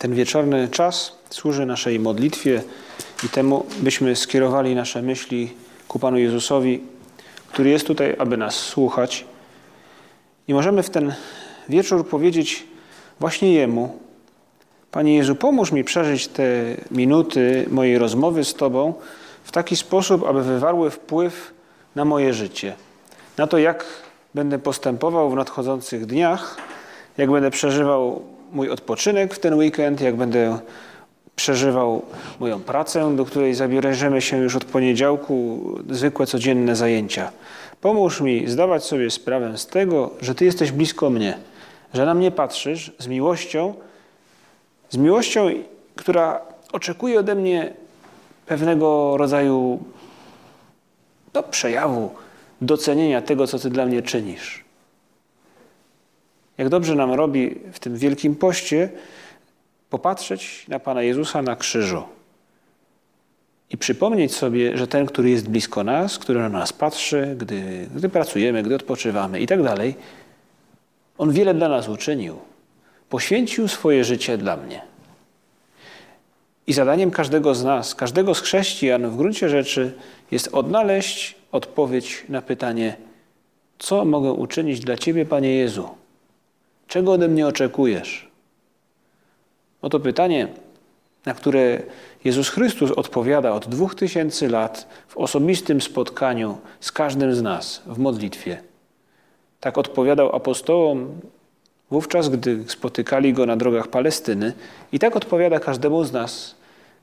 Ten 0.00 0.14
wieczorny 0.14 0.68
czas 0.68 1.12
służy 1.30 1.66
naszej 1.66 2.00
modlitwie 2.00 2.62
i 3.24 3.28
temu, 3.28 3.66
byśmy 3.80 4.16
skierowali 4.16 4.74
nasze 4.74 5.02
myśli 5.02 5.52
ku 5.88 5.98
Panu 5.98 6.18
Jezusowi, 6.18 6.82
który 7.48 7.70
jest 7.70 7.86
tutaj, 7.86 8.16
aby 8.18 8.36
nas 8.36 8.54
słuchać. 8.54 9.24
I 10.48 10.54
możemy 10.54 10.82
w 10.82 10.90
ten 10.90 11.14
wieczór 11.68 12.08
powiedzieć 12.08 12.66
właśnie 13.20 13.54
Jemu: 13.54 13.98
Panie 14.90 15.16
Jezu, 15.16 15.34
pomóż 15.34 15.72
mi 15.72 15.84
przeżyć 15.84 16.28
te 16.28 16.44
minuty 16.90 17.66
mojej 17.70 17.98
rozmowy 17.98 18.44
z 18.44 18.54
Tobą 18.54 18.94
w 19.44 19.52
taki 19.52 19.76
sposób, 19.76 20.24
aby 20.28 20.42
wywarły 20.42 20.90
wpływ 20.90 21.54
na 21.94 22.04
moje 22.04 22.34
życie, 22.34 22.74
na 23.36 23.46
to, 23.46 23.58
jak 23.58 23.84
będę 24.34 24.58
postępował 24.58 25.30
w 25.30 25.34
nadchodzących 25.34 26.06
dniach, 26.06 26.56
jak 27.18 27.30
będę 27.30 27.50
przeżywał 27.50 28.22
mój 28.52 28.70
odpoczynek 28.70 29.34
w 29.34 29.38
ten 29.38 29.54
weekend, 29.54 30.00
jak 30.00 30.16
będę 30.16 30.58
przeżywał 31.36 32.02
moją 32.40 32.60
pracę, 32.60 33.16
do 33.16 33.24
której 33.24 33.54
zabierzemy 33.54 34.20
się 34.20 34.36
już 34.36 34.56
od 34.56 34.64
poniedziałku, 34.64 35.60
zwykłe 35.90 36.26
codzienne 36.26 36.76
zajęcia. 36.76 37.32
Pomóż 37.80 38.20
mi 38.20 38.48
zdawać 38.48 38.84
sobie 38.84 39.10
sprawę 39.10 39.58
z 39.58 39.66
tego, 39.66 40.10
że 40.20 40.34
Ty 40.34 40.44
jesteś 40.44 40.72
blisko 40.72 41.10
mnie, 41.10 41.38
że 41.94 42.06
na 42.06 42.14
mnie 42.14 42.30
patrzysz 42.30 42.92
z 42.98 43.06
miłością, 43.06 43.74
z 44.90 44.96
miłością, 44.96 45.50
która 45.96 46.40
oczekuje 46.72 47.18
ode 47.18 47.34
mnie 47.34 47.72
pewnego 48.46 49.16
rodzaju 49.16 49.78
no, 51.34 51.42
przejawu 51.42 52.10
docenienia 52.60 53.22
tego, 53.22 53.46
co 53.46 53.58
Ty 53.58 53.70
dla 53.70 53.86
mnie 53.86 54.02
czynisz. 54.02 54.64
Jak 56.60 56.68
dobrze 56.68 56.94
nam 56.94 57.12
robi 57.12 57.54
w 57.72 57.78
tym 57.78 57.96
wielkim 57.96 58.36
poście 58.36 58.88
popatrzeć 59.90 60.68
na 60.68 60.78
Pana 60.78 61.02
Jezusa 61.02 61.42
na 61.42 61.56
krzyżu 61.56 62.02
i 63.70 63.78
przypomnieć 63.78 64.34
sobie, 64.34 64.76
że 64.76 64.86
ten, 64.86 65.06
który 65.06 65.30
jest 65.30 65.48
blisko 65.48 65.84
nas, 65.84 66.18
który 66.18 66.40
na 66.40 66.48
nas 66.48 66.72
patrzy, 66.72 67.36
gdy, 67.38 67.88
gdy 67.96 68.08
pracujemy, 68.08 68.62
gdy 68.62 68.74
odpoczywamy 68.74 69.40
i 69.40 69.46
tak 69.46 69.62
dalej, 69.62 69.94
on 71.18 71.32
wiele 71.32 71.54
dla 71.54 71.68
nas 71.68 71.88
uczynił. 71.88 72.38
Poświęcił 73.08 73.68
swoje 73.68 74.04
życie 74.04 74.38
dla 74.38 74.56
mnie. 74.56 74.82
I 76.66 76.72
zadaniem 76.72 77.10
każdego 77.10 77.54
z 77.54 77.64
nas, 77.64 77.94
każdego 77.94 78.34
z 78.34 78.40
chrześcijan 78.40 79.10
w 79.10 79.16
gruncie 79.16 79.48
rzeczy 79.48 79.92
jest 80.30 80.48
odnaleźć 80.54 81.34
odpowiedź 81.52 82.24
na 82.28 82.42
pytanie, 82.42 82.96
co 83.78 84.04
mogę 84.04 84.32
uczynić 84.32 84.80
dla 84.80 84.96
Ciebie, 84.96 85.26
Panie 85.26 85.54
Jezu? 85.54 85.99
Czego 86.90 87.12
ode 87.12 87.28
mnie 87.28 87.46
oczekujesz? 87.46 88.28
Oto 89.82 90.00
pytanie, 90.00 90.48
na 91.26 91.34
które 91.34 91.82
Jezus 92.24 92.48
Chrystus 92.48 92.90
odpowiada 92.90 93.52
od 93.52 93.68
dwóch 93.68 93.94
tysięcy 93.94 94.48
lat 94.48 94.88
w 95.08 95.16
osobistym 95.16 95.80
spotkaniu 95.80 96.58
z 96.80 96.92
każdym 96.92 97.34
z 97.34 97.42
nas 97.42 97.82
w 97.86 97.98
modlitwie. 97.98 98.62
Tak 99.60 99.78
odpowiadał 99.78 100.36
apostołom 100.36 101.20
wówczas, 101.90 102.28
gdy 102.28 102.64
spotykali 102.66 103.32
go 103.32 103.46
na 103.46 103.56
drogach 103.56 103.88
Palestyny, 103.88 104.52
i 104.92 104.98
tak 104.98 105.16
odpowiada 105.16 105.60
każdemu 105.60 106.04
z 106.04 106.12
nas, 106.12 106.54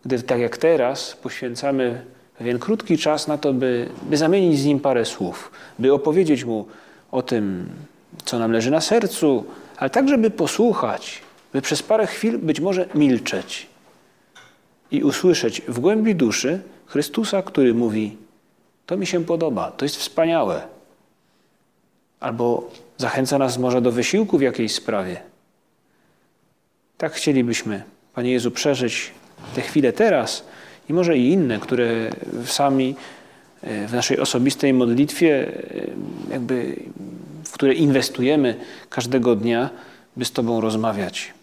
gdy 0.05 0.23
tak 0.23 0.39
jak 0.39 0.57
teraz 0.57 1.15
poświęcamy 1.15 2.05
pewien 2.37 2.59
krótki 2.59 2.97
czas 2.97 3.27
na 3.27 3.37
to, 3.37 3.53
by, 3.53 3.89
by 4.01 4.17
zamienić 4.17 4.59
z 4.59 4.65
nim 4.65 4.79
parę 4.79 5.05
słów, 5.05 5.51
by 5.79 5.93
opowiedzieć 5.93 6.45
mu 6.45 6.65
o 7.11 7.21
tym, 7.21 7.69
co 8.25 8.39
nam 8.39 8.51
leży 8.51 8.71
na 8.71 8.81
sercu, 8.81 9.45
ale 9.77 9.89
tak, 9.89 10.09
żeby 10.09 10.29
posłuchać, 10.29 11.21
by 11.53 11.61
przez 11.61 11.83
parę 11.83 12.07
chwil 12.07 12.37
być 12.37 12.59
może 12.59 12.85
milczeć 12.95 13.67
i 14.91 15.03
usłyszeć 15.03 15.61
w 15.67 15.79
głębi 15.79 16.15
duszy 16.15 16.61
Chrystusa, 16.85 17.41
który 17.41 17.73
mówi: 17.73 18.17
To 18.85 18.97
mi 18.97 19.07
się 19.07 19.25
podoba, 19.25 19.71
to 19.71 19.85
jest 19.85 19.97
wspaniałe. 19.97 20.61
Albo 22.19 22.71
zachęca 22.97 23.37
nas 23.37 23.57
może 23.57 23.81
do 23.81 23.91
wysiłku 23.91 24.37
w 24.37 24.41
jakiejś 24.41 24.75
sprawie. 24.75 25.21
Tak 26.97 27.13
chcielibyśmy, 27.13 27.83
Panie 28.13 28.31
Jezu, 28.31 28.51
przeżyć 28.51 29.11
te 29.55 29.61
chwile 29.61 29.93
teraz 29.93 30.43
i 30.89 30.93
może 30.93 31.17
i 31.17 31.31
inne, 31.31 31.59
które 31.59 32.09
sami 32.45 32.95
e, 33.61 33.87
w 33.87 33.93
naszej 33.93 34.19
osobistej 34.19 34.73
modlitwie, 34.73 35.47
e, 35.47 36.31
jakby, 36.31 36.75
które 37.57 37.73
inwestujemy 37.73 38.55
każdego 38.89 39.35
dnia, 39.35 39.69
by 40.17 40.25
z 40.25 40.31
Tobą 40.31 40.61
rozmawiać. 40.61 41.33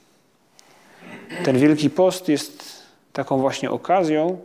Ten 1.45 1.59
Wielki 1.59 1.91
Post 1.91 2.29
jest 2.29 2.83
taką 3.13 3.39
właśnie 3.39 3.71
okazją, 3.71 4.39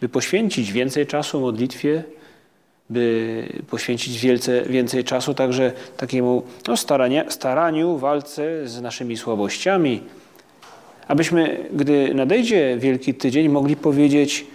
by 0.00 0.08
poświęcić 0.08 0.72
więcej 0.72 1.06
czasu 1.06 1.40
modlitwie, 1.40 2.04
by 2.90 3.44
poświęcić 3.70 4.18
wielce, 4.18 4.62
więcej 4.62 5.04
czasu 5.04 5.34
także 5.34 5.72
takiemu 5.96 6.42
no, 6.68 6.76
starania, 6.76 7.30
staraniu, 7.30 7.98
walce 7.98 8.68
z 8.68 8.80
naszymi 8.80 9.16
słabościami, 9.16 10.02
abyśmy, 11.08 11.68
gdy 11.72 12.14
nadejdzie 12.14 12.76
Wielki 12.78 13.14
Tydzień, 13.14 13.48
mogli 13.48 13.76
powiedzieć: 13.76 14.46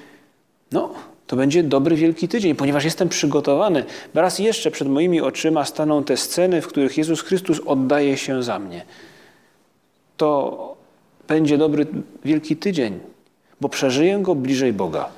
No, 0.72 0.94
to 1.28 1.36
będzie 1.36 1.63
dobry 1.63 1.96
Wielki 1.96 2.28
Tydzień, 2.28 2.56
ponieważ 2.56 2.84
jestem 2.84 3.09
przygotowany. 3.09 3.86
Raz 4.13 4.40
jeszcze 4.40 4.72
przed 4.72 4.88
moimi 4.88 5.22
oczyma 5.22 5.66
staną 5.66 6.03
te 6.03 6.18
sceny, 6.18 6.62
w 6.62 6.68
których 6.68 6.97
Jezus 6.97 7.22
Chrystus 7.22 7.62
oddaje 7.66 8.18
się 8.18 8.44
za 8.44 8.59
mnie. 8.59 8.86
To 10.18 10.75
będzie 11.28 11.58
dobry 11.58 11.88
Wielki 12.25 12.56
Tydzień, 12.56 13.00
bo 13.62 13.69
przeżyję 13.69 14.19
go 14.19 14.36
bliżej 14.36 14.74
Boga. 14.74 15.09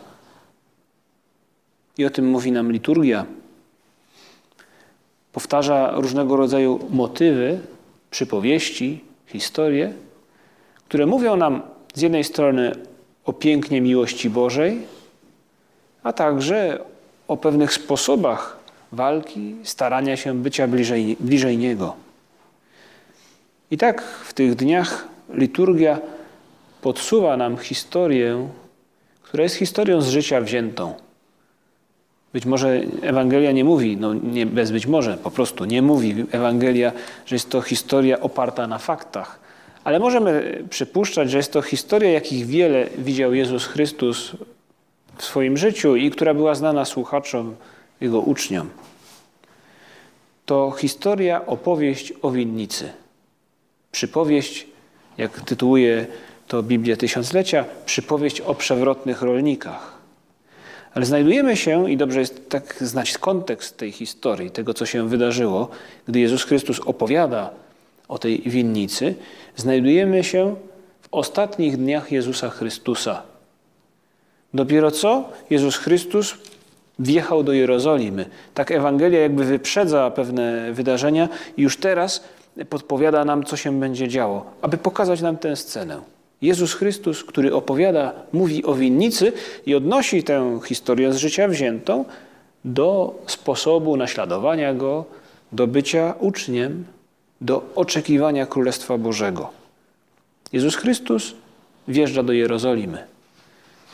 I 1.97 2.05
o 2.05 2.09
tym 2.09 2.29
mówi 2.29 2.51
nam 2.51 2.71
liturgia. 2.71 3.25
Powtarza 5.33 5.91
różnego 5.95 6.35
rodzaju 6.35 6.79
motywy, 6.89 7.59
przypowieści, 8.11 9.03
historie, 9.25 9.93
które 10.85 11.05
mówią 11.05 11.35
nam 11.35 11.61
z 11.93 12.01
jednej 12.01 12.23
strony 12.23 12.71
o 13.25 13.33
pięknie 13.33 13.81
miłości 13.81 14.29
Bożej, 14.29 14.81
a 16.03 16.13
także 16.13 16.79
o 17.27 17.37
pewnych 17.37 17.73
sposobach 17.73 18.57
walki, 18.91 19.55
starania 19.63 20.17
się 20.17 20.41
bycia 20.41 20.67
bliżej, 20.67 21.17
bliżej 21.19 21.57
Niego. 21.57 21.95
I 23.71 23.77
tak 23.77 24.01
w 24.01 24.33
tych 24.33 24.55
dniach 24.55 25.07
liturgia 25.33 25.99
podsuwa 26.81 27.37
nam 27.37 27.57
historię, 27.57 28.47
która 29.21 29.43
jest 29.43 29.55
historią 29.55 30.01
z 30.01 30.09
życia 30.09 30.41
wziętą. 30.41 30.93
Być 32.33 32.45
może 32.45 32.81
Ewangelia 33.01 33.51
nie 33.51 33.63
mówi, 33.63 33.97
no 33.97 34.13
nie, 34.13 34.45
bez 34.45 34.71
być 34.71 34.87
może, 34.87 35.17
po 35.17 35.31
prostu 35.31 35.65
nie 35.65 35.81
mówi 35.81 36.25
Ewangelia, 36.31 36.91
że 37.25 37.35
jest 37.35 37.49
to 37.49 37.61
historia 37.61 38.19
oparta 38.19 38.67
na 38.67 38.77
faktach, 38.77 39.39
ale 39.83 39.99
możemy 39.99 40.63
przypuszczać, 40.69 41.31
że 41.31 41.37
jest 41.37 41.53
to 41.53 41.61
historia, 41.61 42.11
jakich 42.11 42.45
wiele 42.45 42.87
widział 42.97 43.33
Jezus 43.33 43.65
Chrystus 43.65 44.31
w 45.17 45.25
swoim 45.25 45.57
życiu 45.57 45.95
i 45.95 46.11
która 46.11 46.33
była 46.33 46.55
znana 46.55 46.85
słuchaczom, 46.85 47.55
jego 48.01 48.19
uczniom. 48.19 48.69
To 50.45 50.71
historia, 50.71 51.45
opowieść 51.45 52.13
o 52.21 52.31
winnicy. 52.31 52.89
Przypowieść, 53.91 54.67
jak 55.17 55.41
tytułuje 55.41 56.05
to 56.47 56.63
Biblia 56.63 56.97
Tysiąclecia, 56.97 57.65
przypowieść 57.85 58.41
o 58.41 58.55
przewrotnych 58.55 59.21
rolnikach. 59.21 59.97
Ale 60.93 61.05
znajdujemy 61.05 61.57
się, 61.57 61.91
i 61.91 61.97
dobrze 61.97 62.19
jest 62.19 62.49
tak 62.49 62.75
znać 62.81 63.17
kontekst 63.17 63.77
tej 63.77 63.91
historii, 63.91 64.51
tego 64.51 64.73
co 64.73 64.85
się 64.85 65.09
wydarzyło, 65.09 65.69
gdy 66.07 66.19
Jezus 66.19 66.43
Chrystus 66.43 66.79
opowiada 66.79 67.49
o 68.07 68.17
tej 68.19 68.41
winnicy, 68.41 69.15
znajdujemy 69.55 70.23
się 70.23 70.55
w 71.01 71.07
ostatnich 71.11 71.77
dniach 71.77 72.11
Jezusa 72.11 72.49
Chrystusa. 72.49 73.36
Dopiero 74.53 74.91
co 74.91 75.29
Jezus 75.49 75.77
Chrystus 75.77 76.35
wjechał 76.99 77.43
do 77.43 77.53
Jerozolimy. 77.53 78.25
Tak 78.53 78.71
Ewangelia 78.71 79.19
jakby 79.19 79.45
wyprzedza 79.45 80.11
pewne 80.11 80.73
wydarzenia 80.73 81.29
i 81.57 81.61
już 81.61 81.77
teraz 81.77 82.23
podpowiada 82.69 83.25
nam, 83.25 83.43
co 83.43 83.57
się 83.57 83.79
będzie 83.79 84.07
działo, 84.07 84.45
aby 84.61 84.77
pokazać 84.77 85.21
nam 85.21 85.37
tę 85.37 85.55
scenę. 85.55 86.01
Jezus 86.41 86.73
Chrystus, 86.73 87.23
który 87.23 87.55
opowiada, 87.55 88.13
mówi 88.33 88.65
o 88.65 88.73
winnicy 88.73 89.33
i 89.65 89.75
odnosi 89.75 90.23
tę 90.23 90.59
historię 90.65 91.13
z 91.13 91.17
życia 91.17 91.47
wziętą 91.47 92.05
do 92.65 93.15
sposobu 93.27 93.97
naśladowania 93.97 94.73
Go, 94.73 95.05
do 95.51 95.67
bycia 95.67 96.13
uczniem, 96.19 96.85
do 97.41 97.61
oczekiwania 97.75 98.45
Królestwa 98.45 98.97
Bożego. 98.97 99.49
Jezus 100.53 100.75
Chrystus 100.75 101.33
wjeżdża 101.87 102.23
do 102.23 102.33
Jerozolimy. 102.33 103.16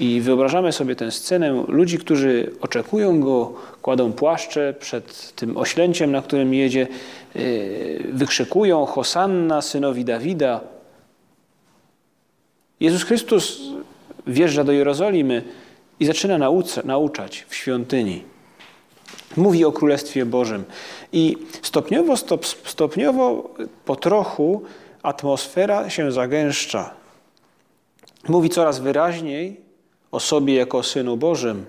I 0.03 0.21
wyobrażamy 0.21 0.71
sobie 0.71 0.95
tę 0.95 1.11
scenę 1.11 1.63
ludzi, 1.67 1.97
którzy 1.97 2.51
oczekują 2.61 3.21
go, 3.21 3.53
kładą 3.81 4.13
płaszcze 4.13 4.73
przed 4.79 5.35
tym 5.35 5.57
oślęciem, 5.57 6.11
na 6.11 6.21
którym 6.21 6.53
jedzie, 6.53 6.88
yy, 7.35 7.44
wykrzykują 8.13 8.85
Hosanna 8.85 9.61
synowi 9.61 10.05
Dawida. 10.05 10.61
Jezus 12.79 13.03
Chrystus 13.03 13.61
wjeżdża 14.27 14.63
do 14.63 14.71
Jerozolimy 14.71 15.44
i 16.00 16.05
zaczyna 16.05 16.51
nauczać 16.83 17.45
w 17.50 17.55
świątyni. 17.55 18.23
Mówi 19.38 19.65
o 19.65 19.71
Królestwie 19.71 20.25
Bożym. 20.25 20.63
I 21.13 21.38
stopniowo, 21.61 22.17
stop, 22.17 22.45
stopniowo, 22.45 23.50
po 23.85 23.95
trochu 23.95 24.61
atmosfera 25.03 25.89
się 25.89 26.11
zagęszcza. 26.11 26.94
Mówi 28.27 28.50
coraz 28.50 28.79
wyraźniej 28.79 29.62
o 30.13 30.19
sobie 30.19 30.56
jako 30.56 30.77
o 30.77 30.83
Synu 30.83 31.18
Bożym, 31.18 31.65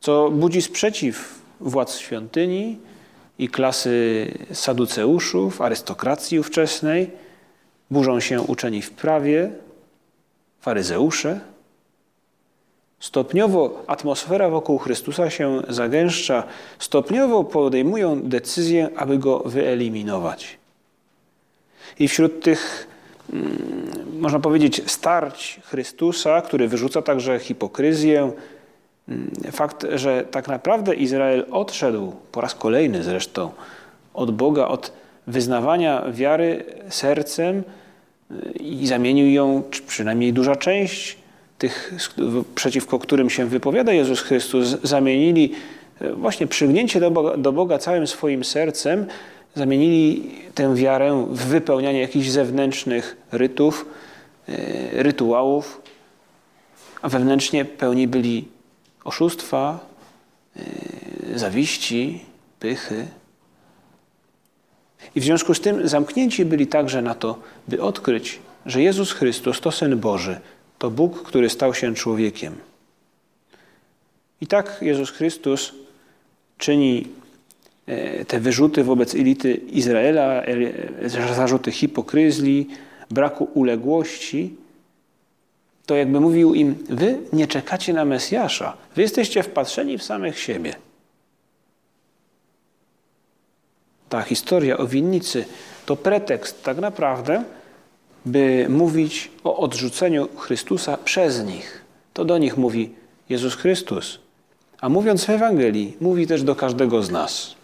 co 0.00 0.30
budzi 0.30 0.62
sprzeciw 0.62 1.42
władz 1.60 1.98
świątyni 1.98 2.78
i 3.38 3.48
klasy 3.48 4.26
saduceuszów, 4.52 5.60
arystokracji 5.60 6.38
ówczesnej. 6.38 7.10
Burzą 7.90 8.20
się 8.20 8.42
uczeni 8.42 8.82
w 8.82 8.90
prawie, 8.90 9.50
faryzeusze. 10.60 11.40
Stopniowo 13.00 13.84
atmosfera 13.86 14.48
wokół 14.48 14.78
Chrystusa 14.78 15.30
się 15.30 15.62
zagęszcza, 15.68 16.44
stopniowo 16.78 17.44
podejmują 17.44 18.22
decyzję, 18.22 18.88
aby 18.96 19.18
go 19.18 19.38
wyeliminować. 19.38 20.58
I 21.98 22.08
wśród 22.08 22.42
tych 22.42 22.86
można 24.18 24.40
powiedzieć, 24.40 24.82
starć 24.86 25.60
Chrystusa, 25.64 26.40
który 26.40 26.68
wyrzuca 26.68 27.02
także 27.02 27.38
hipokryzję. 27.38 28.32
Mm, 29.08 29.30
fakt, 29.52 29.86
że 29.94 30.24
tak 30.30 30.48
naprawdę 30.48 30.94
Izrael 30.94 31.46
odszedł 31.50 32.12
po 32.32 32.40
raz 32.40 32.54
kolejny 32.54 33.02
zresztą 33.02 33.50
od 34.14 34.30
Boga, 34.30 34.68
od 34.68 34.92
wyznawania 35.26 36.04
wiary 36.12 36.64
sercem 36.88 37.62
y, 38.30 38.50
i 38.52 38.86
zamienił 38.86 39.30
ją, 39.30 39.62
czy 39.70 39.82
przynajmniej 39.82 40.32
duża 40.32 40.56
część 40.56 41.16
tych, 41.58 41.94
przeciwko 42.54 42.98
którym 42.98 43.30
się 43.30 43.46
wypowiada 43.46 43.92
Jezus 43.92 44.20
Chrystus, 44.20 44.76
zamienili 44.82 45.52
y, 46.02 46.12
właśnie 46.12 46.46
przygnięcie 46.46 47.00
do 47.00 47.10
Boga, 47.10 47.36
do 47.36 47.52
Boga 47.52 47.78
całym 47.78 48.06
swoim 48.06 48.44
sercem 48.44 49.06
Zamienili 49.54 50.30
tę 50.54 50.74
wiarę 50.74 51.26
w 51.30 51.38
wypełnianie 51.38 52.00
jakichś 52.00 52.28
zewnętrznych 52.28 53.16
rytów, 53.32 53.86
e, 54.48 55.02
rytuałów, 55.02 55.82
a 57.02 57.08
wewnętrznie 57.08 57.64
pełni 57.64 58.08
byli 58.08 58.48
oszustwa, 59.04 59.86
e, 60.56 61.38
zawiści, 61.38 62.24
pychy. 62.60 63.06
I 65.14 65.20
w 65.20 65.24
związku 65.24 65.54
z 65.54 65.60
tym 65.60 65.88
zamknięci 65.88 66.44
byli 66.44 66.66
także 66.66 67.02
na 67.02 67.14
to, 67.14 67.38
by 67.68 67.82
odkryć, 67.82 68.38
że 68.66 68.82
Jezus 68.82 69.12
Chrystus 69.12 69.60
to 69.60 69.72
Syn 69.72 69.98
Boży, 69.98 70.40
to 70.78 70.90
Bóg, 70.90 71.22
który 71.22 71.50
stał 71.50 71.74
się 71.74 71.94
człowiekiem. 71.94 72.54
I 74.40 74.46
tak 74.46 74.78
Jezus 74.80 75.10
Chrystus 75.10 75.72
czyni 76.58 77.08
te 78.26 78.40
wyrzuty 78.40 78.84
wobec 78.84 79.14
elity 79.14 79.54
Izraela, 79.54 80.42
e, 80.42 81.08
zarzuty 81.34 81.72
hipokryzji, 81.72 82.68
braku 83.10 83.48
uległości, 83.54 84.54
to 85.86 85.96
jakby 85.96 86.20
mówił 86.20 86.54
im: 86.54 86.74
Wy 86.90 87.18
nie 87.32 87.46
czekacie 87.46 87.92
na 87.92 88.04
Mesjasza, 88.04 88.76
wy 88.96 89.02
jesteście 89.02 89.42
wpatrzeni 89.42 89.98
w 89.98 90.02
samych 90.02 90.38
siebie. 90.38 90.74
Ta 94.08 94.22
historia 94.22 94.76
o 94.78 94.86
winnicy 94.86 95.44
to 95.86 95.96
pretekst 95.96 96.62
tak 96.62 96.78
naprawdę, 96.78 97.44
by 98.26 98.66
mówić 98.68 99.30
o 99.44 99.56
odrzuceniu 99.56 100.28
Chrystusa 100.36 100.96
przez 100.96 101.44
nich. 101.44 101.84
To 102.14 102.24
do 102.24 102.38
nich 102.38 102.56
mówi 102.56 102.90
Jezus 103.28 103.54
Chrystus. 103.54 104.18
A 104.80 104.88
mówiąc 104.88 105.24
w 105.24 105.30
Ewangelii, 105.30 105.96
mówi 106.00 106.26
też 106.26 106.42
do 106.42 106.56
każdego 106.56 107.02
z 107.02 107.10
nas. 107.10 107.54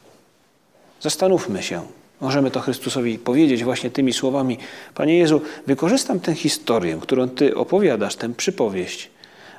Zastanówmy 1.00 1.62
się. 1.62 1.82
Możemy 2.20 2.50
to 2.50 2.61
Chrystusowi 2.61 3.19
powiedzieć 3.19 3.64
właśnie 3.64 3.91
tymi 3.91 4.12
słowami: 4.12 4.58
Panie 4.94 5.19
Jezu, 5.19 5.41
wykorzystam 5.67 6.20
tę 6.20 6.35
historię, 6.35 6.99
którą 7.00 7.29
Ty 7.29 7.56
opowiadasz, 7.56 8.17
tę 8.17 8.35
przypowieść, 8.35 9.11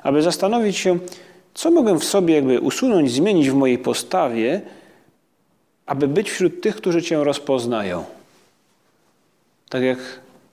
aby 0.02 0.22
zastanowić 0.22 0.76
się, 0.76 0.98
co 1.54 1.70
mogę 1.70 1.98
w 1.98 2.04
sobie 2.04 2.34
jakby 2.34 2.60
usunąć, 2.60 3.12
zmienić 3.12 3.50
w 3.50 3.54
mojej 3.54 3.78
postawie, 3.78 4.60
aby 5.86 6.08
być 6.08 6.30
wśród 6.30 6.60
tych, 6.60 6.76
którzy 6.76 7.02
Cię 7.02 7.24
rozpoznają. 7.24 8.04
Tak 9.68 9.82
jak 9.82 9.98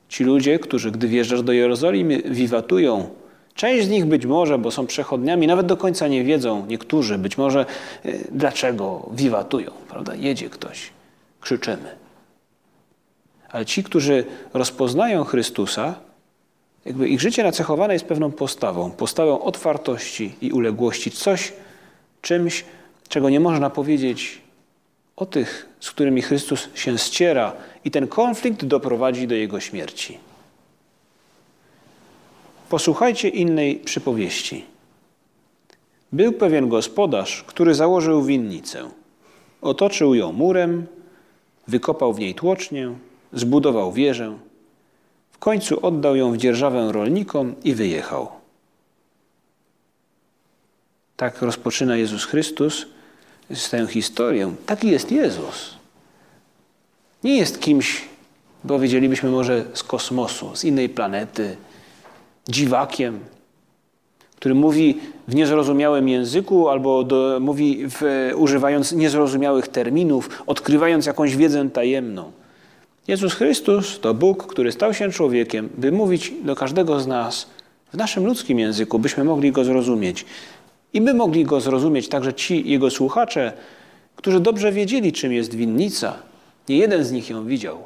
ci 0.10 0.24
ludzie, 0.24 0.60
którzy, 0.60 0.92
gdy 0.92 1.08
wjeżdżasz 1.08 1.42
do 1.42 1.52
Jerozolimy, 1.52 2.22
wiwatują. 2.26 3.10
Część 3.60 3.86
z 3.86 3.90
nich 3.90 4.06
być 4.06 4.26
może, 4.26 4.58
bo 4.58 4.72
są 4.72 4.88
przechodniami, 4.88 5.48
nawet 5.48 5.66
do 5.66 5.78
końca 5.78 6.08
nie 6.08 6.24
wiedzą, 6.24 6.66
niektórzy 6.66 7.18
być 7.18 7.38
może, 7.38 7.66
y, 8.06 8.28
dlaczego 8.32 9.10
wiwatują, 9.12 9.72
prawda? 9.90 10.16
Jedzie 10.16 10.50
ktoś, 10.50 10.90
krzyczymy. 11.42 11.96
Ale 13.50 13.66
ci, 13.66 13.84
którzy 13.84 14.26
rozpoznają 14.54 15.24
Chrystusa, 15.24 15.96
jakby 16.86 17.10
ich 17.10 17.22
życie 17.22 17.44
nacechowane 17.44 17.94
jest 17.94 18.06
pewną 18.06 18.32
postawą, 18.32 18.92
postawą 18.92 19.42
otwartości 19.42 20.36
i 20.42 20.52
uległości, 20.52 21.12
coś, 21.12 21.54
czymś, 22.22 22.66
czego 23.10 23.30
nie 23.30 23.40
można 23.40 23.70
powiedzieć 23.70 24.42
o 25.16 25.26
tych, 25.26 25.70
z 25.80 25.92
którymi 25.92 26.22
Chrystus 26.22 26.70
się 26.76 26.98
ściera, 26.98 27.54
i 27.86 27.92
ten 27.92 28.08
konflikt 28.08 28.66
doprowadzi 28.66 29.28
do 29.28 29.36
jego 29.36 29.60
śmierci. 29.60 30.18
Posłuchajcie 32.70 33.30
innej 33.30 33.76
przypowieści. 33.76 34.66
Był 36.12 36.34
pewien 36.34 36.70
gospodarz, 36.70 37.44
który 37.48 37.76
założył 37.76 38.24
winnicę. 38.24 38.90
Otoczył 39.62 40.16
ją 40.16 40.32
murem, 40.32 40.88
wykopał 41.68 42.14
w 42.14 42.20
niej 42.20 42.36
tłocznię, 42.36 42.94
zbudował 43.34 43.92
wieżę. 43.92 44.38
W 45.32 45.38
końcu 45.38 45.86
oddał 45.86 46.16
ją 46.16 46.32
w 46.32 46.38
dzierżawę 46.38 46.92
rolnikom 46.92 47.56
i 47.64 47.74
wyjechał. 47.74 48.28
Tak 51.18 51.42
rozpoczyna 51.42 51.98
Jezus 51.98 52.26
Chrystus 52.26 52.86
tę 53.72 53.88
historię. 53.88 54.56
Taki 54.66 54.88
jest 54.88 55.12
Jezus. 55.12 55.76
Nie 57.24 57.38
jest 57.38 57.60
kimś, 57.60 58.02
powiedzielibyśmy 58.68 59.30
może 59.30 59.66
z 59.74 59.84
kosmosu, 59.84 60.56
z 60.56 60.64
innej 60.64 60.90
planety, 60.90 61.58
dziwakiem, 62.48 63.20
który 64.36 64.56
mówi 64.56 64.98
w 65.28 65.36
niezrozumiałym 65.36 66.10
języku 66.10 66.70
albo 66.70 67.04
do, 67.04 67.38
mówi 67.42 67.86
w, 67.90 68.32
używając 68.36 68.92
niezrozumiałych 68.92 69.68
terminów, 69.68 70.44
odkrywając 70.48 71.06
jakąś 71.06 71.36
wiedzę 71.36 71.70
tajemną. 71.70 72.32
Jezus 73.08 73.34
Chrystus 73.34 74.00
to 74.00 74.14
Bóg, 74.14 74.48
który 74.48 74.72
stał 74.72 74.94
się 74.94 75.12
człowiekiem, 75.12 75.70
by 75.78 75.92
mówić 75.92 76.34
do 76.44 76.56
każdego 76.56 77.00
z 77.00 77.08
nas 77.08 77.48
w 77.94 77.98
naszym 77.98 78.26
ludzkim 78.26 78.60
języku, 78.60 79.00
byśmy 79.00 79.24
mogli 79.24 79.52
go 79.52 79.64
zrozumieć. 79.64 80.26
I 80.94 81.02
by 81.02 81.14
mogli 81.14 81.44
go 81.44 81.62
zrozumieć 81.62 82.10
także 82.10 82.34
ci 82.34 82.70
jego 82.70 82.90
słuchacze, 82.90 83.54
którzy 84.16 84.40
dobrze 84.40 84.72
wiedzieli, 84.72 85.14
czym 85.14 85.34
jest 85.34 85.56
winnica. 85.56 86.14
Nie 86.70 86.78
jeden 86.78 87.04
z 87.04 87.12
nich 87.12 87.30
ją 87.30 87.46
widział. 87.46 87.78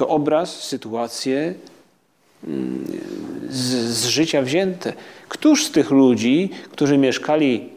To 0.00 0.08
obraz, 0.08 0.62
sytuacje 0.62 1.54
mm, 2.44 2.84
z, 3.50 3.60
z 3.88 4.06
życia 4.06 4.42
wzięte. 4.42 4.92
Któż 5.28 5.64
z 5.64 5.70
tych 5.70 5.90
ludzi, 5.90 6.50
którzy 6.70 6.98
mieszkali 6.98 7.68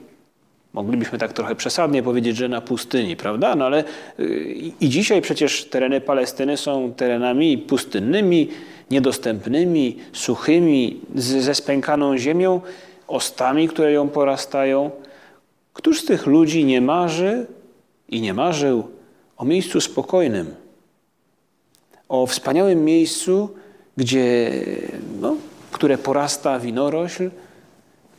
Moglibyśmy 0.73 1.17
tak 1.17 1.33
trochę 1.33 1.55
przesadnie 1.55 2.03
powiedzieć, 2.03 2.37
że 2.37 2.49
na 2.49 2.61
pustyni, 2.61 3.15
prawda? 3.15 3.55
No 3.55 3.65
ale 3.65 3.83
y, 4.19 4.55
i 4.79 4.89
dzisiaj 4.89 5.21
przecież 5.21 5.65
tereny 5.65 6.01
Palestyny 6.01 6.57
są 6.57 6.93
terenami 6.93 7.57
pustynnymi, 7.57 8.49
niedostępnymi, 8.91 9.97
suchymi, 10.13 10.99
ze 11.15 11.55
spękaną 11.55 12.17
ziemią, 12.17 12.61
ostami, 13.07 13.67
które 13.67 13.91
ją 13.91 14.09
porastają. 14.09 14.91
Któż 15.73 16.01
z 16.01 16.05
tych 16.05 16.25
ludzi 16.25 16.65
nie 16.65 16.81
marzy 16.81 17.45
i 18.09 18.21
nie 18.21 18.33
marzył 18.33 18.87
o 19.37 19.45
miejscu 19.45 19.81
spokojnym, 19.81 20.62
o 22.13 22.27
wspaniałym 22.27 22.85
miejscu, 22.85 23.49
gdzie, 23.97 24.51
no, 25.21 25.35
które 25.71 25.97
porasta 25.97 26.59
winorośl, 26.59 27.29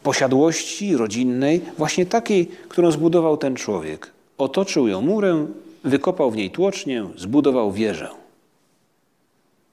posiadłości 0.02 0.96
rodzinnej, 0.96 1.60
właśnie 1.78 2.06
takiej, 2.06 2.46
którą 2.46 2.90
zbudował 2.90 3.36
ten 3.36 3.56
człowiek. 3.56 4.10
Otoczył 4.38 4.88
ją 4.88 5.00
murem, 5.00 5.54
wykopał 5.84 6.30
w 6.30 6.36
niej 6.36 6.50
tłocznię, 6.50 7.06
zbudował 7.16 7.72
wieżę. 7.72 8.08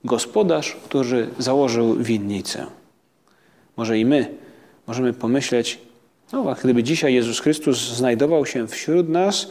Gospodarz, 0.04 0.78
który 0.86 1.28
założył 1.38 1.96
winnicę. 1.96 2.66
Może 3.78 4.00
i 4.00 4.06
my 4.06 4.34
możemy 4.88 5.14
pomyśleć, 5.14 5.80
no, 6.34 6.56
gdyby 6.64 6.84
dzisiaj 6.84 7.14
Jezus 7.14 7.40
Chrystus 7.40 7.78
znajdował 7.78 8.46
się 8.46 8.68
wśród 8.68 9.10
nas, 9.10 9.48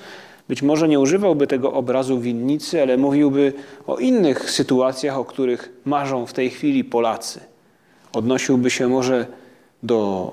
być 0.48 0.62
może 0.62 0.88
nie 0.88 1.00
używałby 1.00 1.46
tego 1.46 1.72
obrazu 1.72 2.20
winnicy, 2.20 2.82
ale 2.82 2.96
mówiłby 2.96 3.52
o 3.86 3.96
innych 3.96 4.50
sytuacjach, 4.50 5.18
o 5.18 5.24
których 5.24 5.72
marzą 5.84 6.26
w 6.26 6.32
tej 6.32 6.50
chwili 6.50 6.84
Polacy. 6.84 7.40
Odnosiłby 8.12 8.70
się 8.70 8.88
może 8.88 9.26
do, 9.82 10.32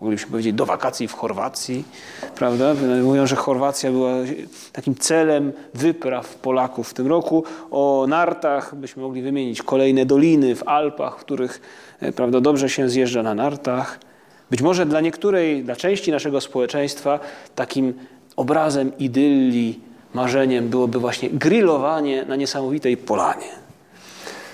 moglibyśmy 0.00 0.30
powiedzieć, 0.30 0.52
do 0.52 0.66
wakacji 0.66 1.08
w 1.08 1.12
Chorwacji, 1.12 1.84
prawda? 2.34 2.74
Mówią, 3.02 3.26
że 3.26 3.36
Chorwacja 3.36 3.90
była 3.90 4.12
takim 4.72 4.94
celem 4.94 5.52
wypraw 5.74 6.34
Polaków 6.34 6.88
w 6.88 6.94
tym 6.94 7.06
roku. 7.06 7.44
O 7.70 8.06
nartach 8.08 8.74
byśmy 8.74 9.02
mogli 9.02 9.22
wymienić 9.22 9.62
kolejne 9.62 10.06
doliny 10.06 10.56
w 10.56 10.68
Alpach, 10.68 11.18
w 11.18 11.20
których 11.20 11.60
e, 12.00 12.12
prawda, 12.12 12.40
dobrze 12.40 12.68
się 12.68 12.88
zjeżdża 12.88 13.22
na 13.22 13.34
nartach. 13.34 14.00
Być 14.50 14.62
może 14.62 14.86
dla 14.86 15.00
niektórej, 15.00 15.64
dla 15.64 15.76
części 15.76 16.10
naszego 16.10 16.40
społeczeństwa 16.40 17.20
takim 17.54 17.94
obrazem 18.36 18.92
idylli, 18.98 19.80
marzeniem 20.14 20.68
byłoby 20.68 20.98
właśnie 20.98 21.30
grillowanie 21.30 22.24
na 22.24 22.36
niesamowitej 22.36 22.96
polanie. 22.96 23.48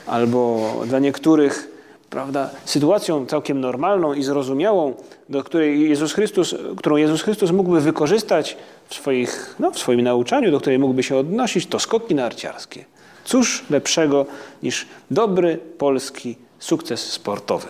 Albo 0.07 0.73
dla 0.87 0.99
niektórych 0.99 1.73
prawda, 2.13 2.51
sytuacją 2.65 3.27
całkiem 3.27 3.61
normalną 3.61 4.15
i 4.15 4.23
zrozumiałą, 4.23 4.95
do 5.29 5.45
której 5.45 5.89
Jezus 5.91 6.13
Chrystus, 6.13 6.55
którą 6.77 6.97
Jezus 6.97 7.23
Chrystus 7.23 7.51
mógłby 7.51 7.81
wykorzystać 7.81 8.57
w, 8.89 8.95
swoich, 8.95 9.57
no, 9.59 9.71
w 9.71 9.79
swoim 9.79 10.01
nauczaniu, 10.01 10.51
do 10.51 10.61
której 10.61 10.79
mógłby 10.79 11.03
się 11.03 11.17
odnosić, 11.17 11.67
to 11.67 11.79
skoki 11.79 12.15
narciarskie. 12.15 12.85
Cóż 13.25 13.65
lepszego 13.71 14.27
niż 14.63 14.87
dobry 15.11 15.59
polski 15.79 16.37
sukces 16.59 17.13
sportowy. 17.13 17.69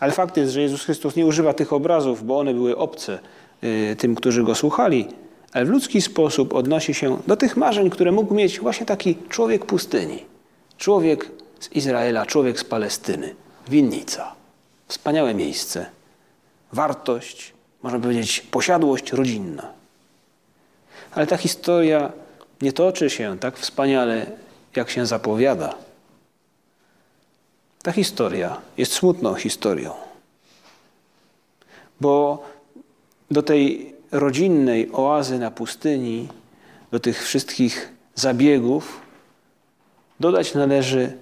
Ale 0.00 0.12
fakt 0.12 0.36
jest, 0.36 0.52
że 0.52 0.62
Jezus 0.62 0.84
Chrystus 0.84 1.16
nie 1.16 1.26
używa 1.26 1.54
tych 1.54 1.72
obrazów, 1.72 2.26
bo 2.26 2.38
one 2.38 2.54
były 2.54 2.76
obce 2.76 3.18
tym, 3.98 4.14
którzy 4.14 4.44
go 4.44 4.54
słuchali, 4.54 5.08
ale 5.52 5.64
w 5.64 5.68
ludzki 5.68 6.02
sposób 6.02 6.54
odnosi 6.54 6.94
się 6.94 7.18
do 7.26 7.36
tych 7.36 7.56
marzeń, 7.56 7.90
które 7.90 8.12
mógł 8.12 8.34
mieć 8.34 8.60
właśnie 8.60 8.86
taki 8.86 9.16
człowiek 9.28 9.66
pustyni, 9.66 10.24
człowiek 10.78 11.30
z 11.60 11.72
Izraela, 11.72 12.26
człowiek 12.26 12.60
z 12.60 12.64
Palestyny, 12.64 13.34
winnica. 13.68 14.34
Wspaniałe 14.88 15.34
miejsce, 15.34 15.86
wartość, 16.72 17.52
można 17.82 17.98
powiedzieć, 17.98 18.40
posiadłość 18.40 19.12
rodzinna. 19.12 19.72
Ale 21.12 21.26
ta 21.26 21.36
historia 21.36 22.12
nie 22.62 22.72
toczy 22.72 23.10
się 23.10 23.38
tak 23.38 23.58
wspaniale, 23.58 24.26
jak 24.76 24.90
się 24.90 25.06
zapowiada. 25.06 25.74
Ta 27.82 27.92
historia 27.92 28.60
jest 28.76 28.92
smutną 28.92 29.34
historią, 29.34 29.92
bo 32.00 32.44
do 33.30 33.42
tej 33.42 33.94
rodzinnej 34.12 34.88
oazy 34.92 35.38
na 35.38 35.50
pustyni, 35.50 36.28
do 36.90 37.00
tych 37.00 37.24
wszystkich 37.24 37.92
zabiegów, 38.14 39.00
dodać 40.20 40.54
należy 40.54 41.12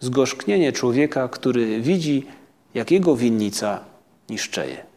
zgorzknienie 0.00 0.72
człowieka, 0.72 1.28
który 1.28 1.80
widzi, 1.80 2.26
jak 2.74 2.90
jego 2.90 3.16
winnica 3.16 3.80
niszczeje. 4.30 4.90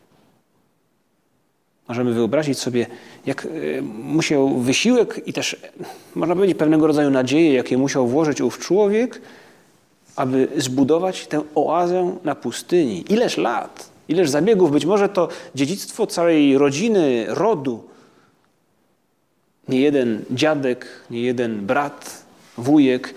Możemy 1.88 2.14
wyobrazić 2.14 2.60
sobie, 2.60 2.86
jak 3.26 3.46
e, 3.46 3.82
musiał 3.82 4.60
wysiłek 4.60 5.22
i 5.26 5.34
też, 5.34 5.56
można 6.16 6.36
powiedzieć, 6.36 6.58
pewnego 6.58 6.88
rodzaju 6.88 7.10
nadzieję, 7.10 7.54
jakie 7.54 7.78
musiał 7.78 8.08
włożyć 8.08 8.42
ów 8.42 8.60
człowiek, 8.60 9.22
aby 10.16 10.48
zbudować 10.58 11.28
tę 11.28 11.44
oazę 11.56 12.16
na 12.24 12.36
pustyni. 12.36 13.06
Ileż 13.10 13.38
lat, 13.38 13.93
ileż 14.08 14.30
zabiegów, 14.30 14.72
być 14.72 14.86
może 14.86 15.10
to 15.10 15.28
dziedzictwo 15.56 16.08
całej 16.08 16.58
rodziny, 16.58 17.26
rodu. 17.28 17.84
Nie 19.68 19.82
jeden 19.82 20.26
dziadek, 20.32 20.88
nie 21.10 21.22
jeden 21.22 21.66
brat, 21.66 22.26
wujek 22.58 23.14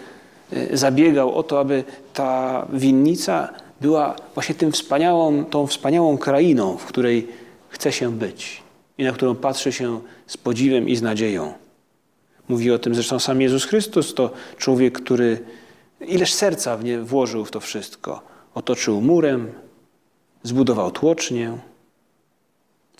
e, 0.52 0.76
zabiegał 0.76 1.34
o 1.34 1.42
to, 1.42 1.60
aby 1.60 1.84
ta 2.14 2.66
winnica 2.72 3.48
była 3.80 4.16
właśnie 4.34 4.54
tym 4.54 4.72
wspaniałą, 4.72 5.44
tą 5.44 5.66
wspaniałą 5.66 6.18
krainą, 6.18 6.76
w 6.76 6.84
której 6.84 7.28
chce 7.68 7.92
się 7.92 8.12
być 8.12 8.62
i 8.98 9.04
na 9.04 9.12
którą 9.12 9.34
patrzy 9.34 9.72
się 9.72 10.00
z 10.26 10.36
podziwem 10.36 10.88
i 10.88 10.96
z 10.96 11.02
nadzieją. 11.02 11.52
Mówi 12.48 12.70
o 12.70 12.78
tym 12.78 12.94
zresztą 12.94 13.18
sam 13.18 13.40
Jezus 13.40 13.64
Chrystus, 13.64 14.14
to 14.14 14.30
człowiek, 14.58 15.02
który 15.02 15.38
Ileż 16.00 16.34
serca 16.34 16.76
w 16.76 16.84
nie 16.84 16.98
włożył 16.98 17.44
w 17.44 17.50
to 17.50 17.60
wszystko. 17.60 18.22
Otoczył 18.54 19.00
murem, 19.00 19.52
zbudował 20.46 20.90
tłocznię, 20.90 21.58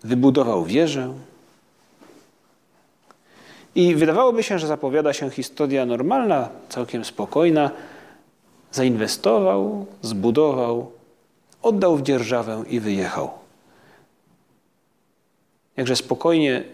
wybudował 0.05 0.65
wieżę. 0.65 1.15
I 3.75 3.95
wydawałoby 3.95 4.43
się, 4.43 4.59
że 4.59 4.67
zapowiada 4.67 5.13
się 5.13 5.31
historia 5.31 5.87
normalna, 5.87 6.49
całkiem 6.69 7.05
spokojna. 7.05 7.71
Zainwestował, 8.73 9.87
zbudował, 10.03 10.93
oddał 11.63 11.97
w 11.97 12.03
dzierżawę 12.03 12.65
i 12.69 12.81
wyjechał. 12.81 13.31
Jakże 15.77 15.97
spokojnie 15.97 16.65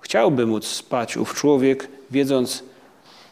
chciałby 0.00 0.46
móc 0.46 0.66
spać 0.66 1.16
ów 1.16 1.34
człowiek, 1.34 1.88
wiedząc, 2.10 2.64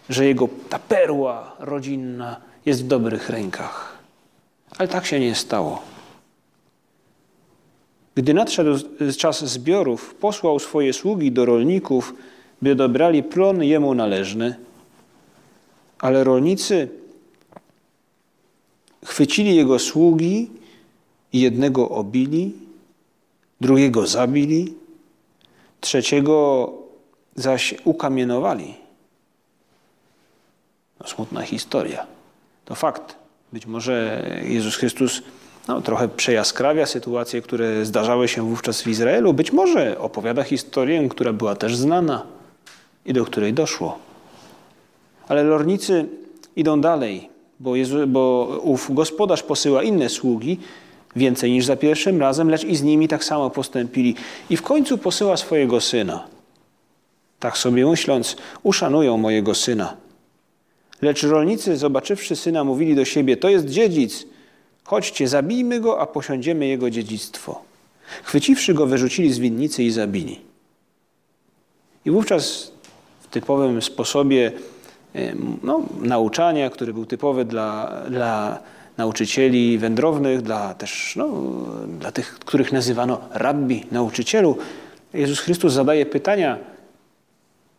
że 0.09 0.27
jego 0.27 0.49
ta 0.69 0.79
perła 0.79 1.57
rodzinna 1.59 2.37
jest 2.67 2.85
w 2.85 2.87
dobrych 2.87 3.31
rękach. 3.31 3.99
Ale 4.79 4.89
tak 4.89 5.07
się 5.07 5.21
nie 5.21 5.35
stało. 5.35 5.83
Gdy 8.21 8.35
nadszedł 8.35 8.79
czas 9.17 9.45
zbiorów, 9.45 10.15
posłał 10.15 10.59
swoje 10.59 10.93
sługi 10.93 11.33
do 11.33 11.45
rolników, 11.45 12.15
by 12.63 12.75
dobrali 12.75 13.23
plon 13.23 13.63
jemu 13.63 13.95
należny. 13.95 14.55
Ale 15.99 16.25
rolnicy 16.25 16.89
chwycili 19.05 19.57
jego 19.57 19.79
sługi 19.79 20.51
jednego 21.33 21.89
obili, 21.89 22.53
drugiego 23.61 24.07
zabili, 24.07 24.75
trzeciego 25.81 26.73
zaś 27.35 27.75
ukamienowali. 27.85 28.75
No, 31.01 31.07
smutna 31.09 31.43
historia. 31.43 32.07
To 32.65 32.75
fakt. 32.75 33.17
Być 33.53 33.67
może 33.67 34.23
Jezus 34.45 34.77
Chrystus 34.77 35.23
no, 35.69 35.81
trochę 35.81 36.09
przejaskrawia 36.09 36.87
sytuacje, 36.87 37.43
które 37.43 37.85
zdarzały 37.85 38.29
się 38.29 38.43
wówczas 38.43 38.83
w 38.83 38.87
Izraelu. 38.87 39.35
Być 39.35 39.53
może 39.53 39.99
opowiada 39.99 40.43
historię, 40.43 41.09
która 41.09 41.33
była 41.33 41.55
też 41.55 41.77
znana 41.77 42.23
i 43.07 43.13
do 43.13 43.25
której 43.25 43.53
doszło. 43.53 43.99
Ale 45.29 45.45
lornicy 45.45 46.07
idą 46.57 46.81
dalej, 46.81 47.29
bo, 47.61 47.77
Jezu, 47.77 48.07
bo 48.07 48.59
ów 48.63 48.95
gospodarz 48.95 49.43
posyła 49.43 49.83
inne 49.83 50.09
sługi, 50.09 50.59
więcej 51.17 51.53
niż 51.53 51.65
za 51.65 51.77
pierwszym 51.77 52.21
razem, 52.21 52.51
lecz 52.51 52.65
i 52.65 52.77
z 52.77 52.83
nimi 52.83 53.09
tak 53.09 53.25
samo 53.25 53.51
postąpili. 53.51 54.15
I 54.51 54.57
w 54.57 54.63
końcu 54.63 54.99
posyła 54.99 55.37
swojego 55.37 55.81
syna. 55.81 56.27
Tak 57.41 57.59
sobie 57.59 57.87
myśląc, 57.87 58.37
uszanują 58.63 59.17
mojego 59.17 59.55
syna. 59.55 59.97
Lecz 61.03 61.23
rolnicy, 61.23 61.77
zobaczywszy 61.77 62.37
syna, 62.37 62.65
mówili 62.65 62.95
do 62.95 63.05
siebie: 63.05 63.37
To 63.37 63.49
jest 63.49 63.67
dziedzic. 63.67 64.27
Chodźcie, 64.91 65.29
zabijmy 65.29 65.81
go, 65.81 66.01
a 66.01 66.07
posiądziemy 66.07 66.67
jego 66.67 66.91
dziedzictwo. 66.91 67.63
Chwyciwszy 68.23 68.75
go, 68.75 68.87
wyrzucili 68.87 69.33
z 69.33 69.39
winnicy 69.39 69.85
i 69.85 69.91
zabili. 69.91 70.41
I 72.05 72.11
wówczas 72.11 72.73
w 73.21 73.27
typowym 73.27 73.83
sposobie 73.83 74.53
no, 75.63 75.83
nauczania, 76.01 76.71
który 76.71 76.93
był 76.93 77.07
typowy 77.07 77.45
dla, 77.45 78.03
dla 78.09 78.59
nauczycieli 78.99 79.79
wędrownych, 79.79 80.43
dla 80.43 80.75
też 80.75 81.17
no, 81.17 81.29
dla 81.99 82.13
tych, 82.13 82.39
których 82.39 82.73
nazywano 82.73 83.21
rabbi, 83.31 83.85
nauczycielu, 83.93 84.57
Jezus 85.15 85.41
Chrystus 85.41 85.73
zadaje 85.73 86.07
pytania, 86.07 86.59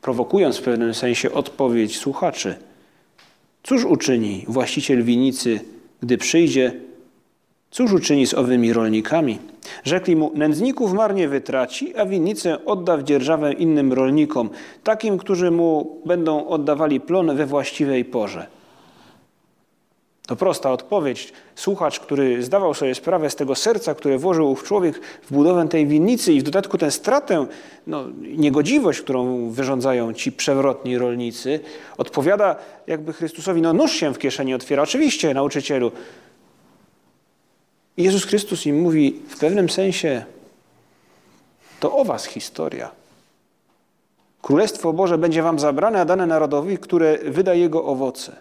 prowokując 0.01 0.57
w 0.57 0.61
pewnym 0.61 0.93
sensie 0.93 1.31
odpowiedź 1.31 1.97
słuchaczy. 1.97 2.55
Cóż 3.63 3.85
uczyni 3.85 4.45
właściciel 4.47 5.03
winicy, 5.03 5.59
gdy 6.01 6.17
przyjdzie 6.17 6.90
Cóż 7.71 7.93
uczyni 7.93 8.27
z 8.27 8.33
owymi 8.33 8.73
rolnikami? 8.73 9.39
Rzekli 9.83 10.15
mu, 10.15 10.31
nędzników 10.35 10.93
marnie 10.93 11.27
wytraci, 11.27 11.97
a 11.97 12.05
winnicę 12.05 12.65
odda 12.65 12.97
w 12.97 13.03
dzierżawę 13.03 13.53
innym 13.53 13.93
rolnikom, 13.93 14.49
takim, 14.83 15.17
którzy 15.17 15.51
mu 15.51 16.01
będą 16.05 16.47
oddawali 16.47 16.99
plon 16.99 17.35
we 17.35 17.45
właściwej 17.45 18.05
porze. 18.05 18.47
To 20.27 20.35
prosta 20.35 20.71
odpowiedź. 20.71 21.33
Słuchacz, 21.55 21.99
który 21.99 22.43
zdawał 22.43 22.73
sobie 22.73 22.95
sprawę 22.95 23.29
z 23.29 23.35
tego 23.35 23.55
serca, 23.55 23.95
które 23.95 24.17
włożył 24.17 24.51
ów 24.51 24.63
człowiek 24.63 25.01
w 25.21 25.33
budowę 25.33 25.67
tej 25.67 25.87
winnicy 25.87 26.33
i 26.33 26.39
w 26.39 26.43
dodatku 26.43 26.77
tę 26.77 26.91
stratę, 26.91 27.45
no, 27.87 28.03
niegodziwość, 28.21 29.01
którą 29.01 29.49
wyrządzają 29.49 30.13
ci 30.13 30.31
przewrotni 30.31 30.97
rolnicy, 30.97 31.59
odpowiada 31.97 32.55
jakby 32.87 33.13
Chrystusowi, 33.13 33.61
no 33.61 33.73
nóż 33.73 33.91
się 33.91 34.13
w 34.13 34.19
kieszeni 34.19 34.53
otwiera. 34.53 34.83
Oczywiście, 34.83 35.33
nauczycielu. 35.33 35.91
I 37.97 38.03
Jezus 38.03 38.25
Chrystus 38.25 38.65
im 38.65 38.81
mówi 38.81 39.21
w 39.27 39.39
pewnym 39.39 39.69
sensie, 39.69 40.25
to 41.79 41.97
o 41.97 42.05
was 42.05 42.25
historia. 42.25 42.91
Królestwo 44.41 44.93
Boże 44.93 45.17
będzie 45.17 45.43
wam 45.43 45.59
zabrane, 45.59 46.01
a 46.01 46.05
dane 46.05 46.27
narodowi, 46.27 46.77
które 46.77 47.17
wyda 47.17 47.53
jego 47.53 47.85
owoce. 47.85 48.35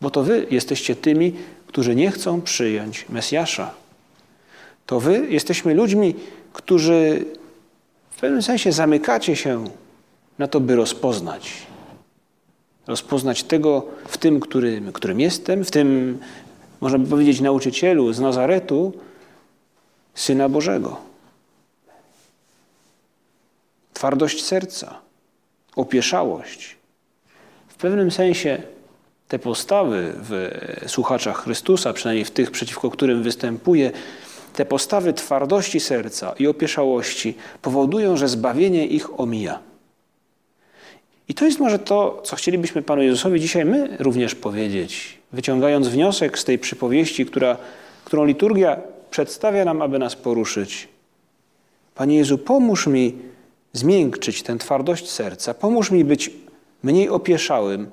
Bo 0.00 0.10
to 0.10 0.22
wy 0.22 0.46
jesteście 0.50 0.96
tymi, 0.96 1.34
którzy 1.66 1.94
nie 1.94 2.10
chcą 2.10 2.40
przyjąć 2.40 3.08
Mesjasza. 3.08 3.74
To 4.86 5.00
wy 5.00 5.26
jesteśmy 5.30 5.74
ludźmi, 5.74 6.14
którzy 6.52 7.24
w 8.10 8.20
pewnym 8.20 8.42
sensie 8.42 8.72
zamykacie 8.72 9.36
się 9.36 9.64
na 10.38 10.48
to, 10.48 10.60
by 10.60 10.76
rozpoznać. 10.76 11.52
Rozpoznać 12.86 13.42
tego 13.42 13.86
w 14.08 14.18
tym, 14.18 14.40
którym, 14.40 14.92
którym 14.92 15.20
jestem, 15.20 15.64
w 15.64 15.70
tym, 15.70 16.18
można 16.80 16.98
by 16.98 17.06
powiedzieć, 17.06 17.40
nauczycielu 17.40 18.12
z 18.12 18.20
Nazaretu, 18.20 18.92
Syna 20.14 20.48
Bożego. 20.48 20.96
Twardość 23.92 24.44
serca, 24.44 24.98
opieszałość. 25.76 26.76
W 27.68 27.74
pewnym 27.74 28.10
sensie 28.10 28.62
te 29.28 29.38
postawy 29.38 30.12
w 30.16 30.50
słuchaczach 30.86 31.42
Chrystusa, 31.42 31.92
przynajmniej 31.92 32.24
w 32.24 32.30
tych, 32.30 32.50
przeciwko 32.50 32.90
którym 32.90 33.22
występuje, 33.22 33.92
te 34.54 34.64
postawy 34.64 35.12
twardości 35.12 35.80
serca 35.80 36.34
i 36.38 36.46
opieszałości 36.46 37.34
powodują, 37.62 38.16
że 38.16 38.28
zbawienie 38.28 38.86
ich 38.86 39.20
omija. 39.20 39.58
I 41.28 41.34
to 41.34 41.44
jest 41.44 41.60
może 41.60 41.78
to, 41.78 42.20
co 42.24 42.36
chcielibyśmy 42.36 42.82
Panu 42.82 43.02
Jezusowi 43.02 43.40
dzisiaj 43.40 43.64
my 43.64 43.96
również 43.98 44.34
powiedzieć, 44.34 45.18
wyciągając 45.32 45.88
wniosek 45.88 46.38
z 46.38 46.44
tej 46.44 46.58
przypowieści, 46.58 47.26
która, 47.26 47.56
którą 48.04 48.24
liturgia 48.24 48.76
przedstawia 49.10 49.64
nam, 49.64 49.82
aby 49.82 49.98
nas 49.98 50.16
poruszyć. 50.16 50.88
Panie 51.94 52.16
Jezu, 52.16 52.38
pomóż 52.38 52.86
mi 52.86 53.14
zmiękczyć 53.72 54.42
tę 54.42 54.58
twardość 54.58 55.10
serca, 55.10 55.54
pomóż 55.54 55.90
mi 55.90 56.04
być 56.04 56.30
mniej 56.82 57.08
opieszałym, 57.08 57.90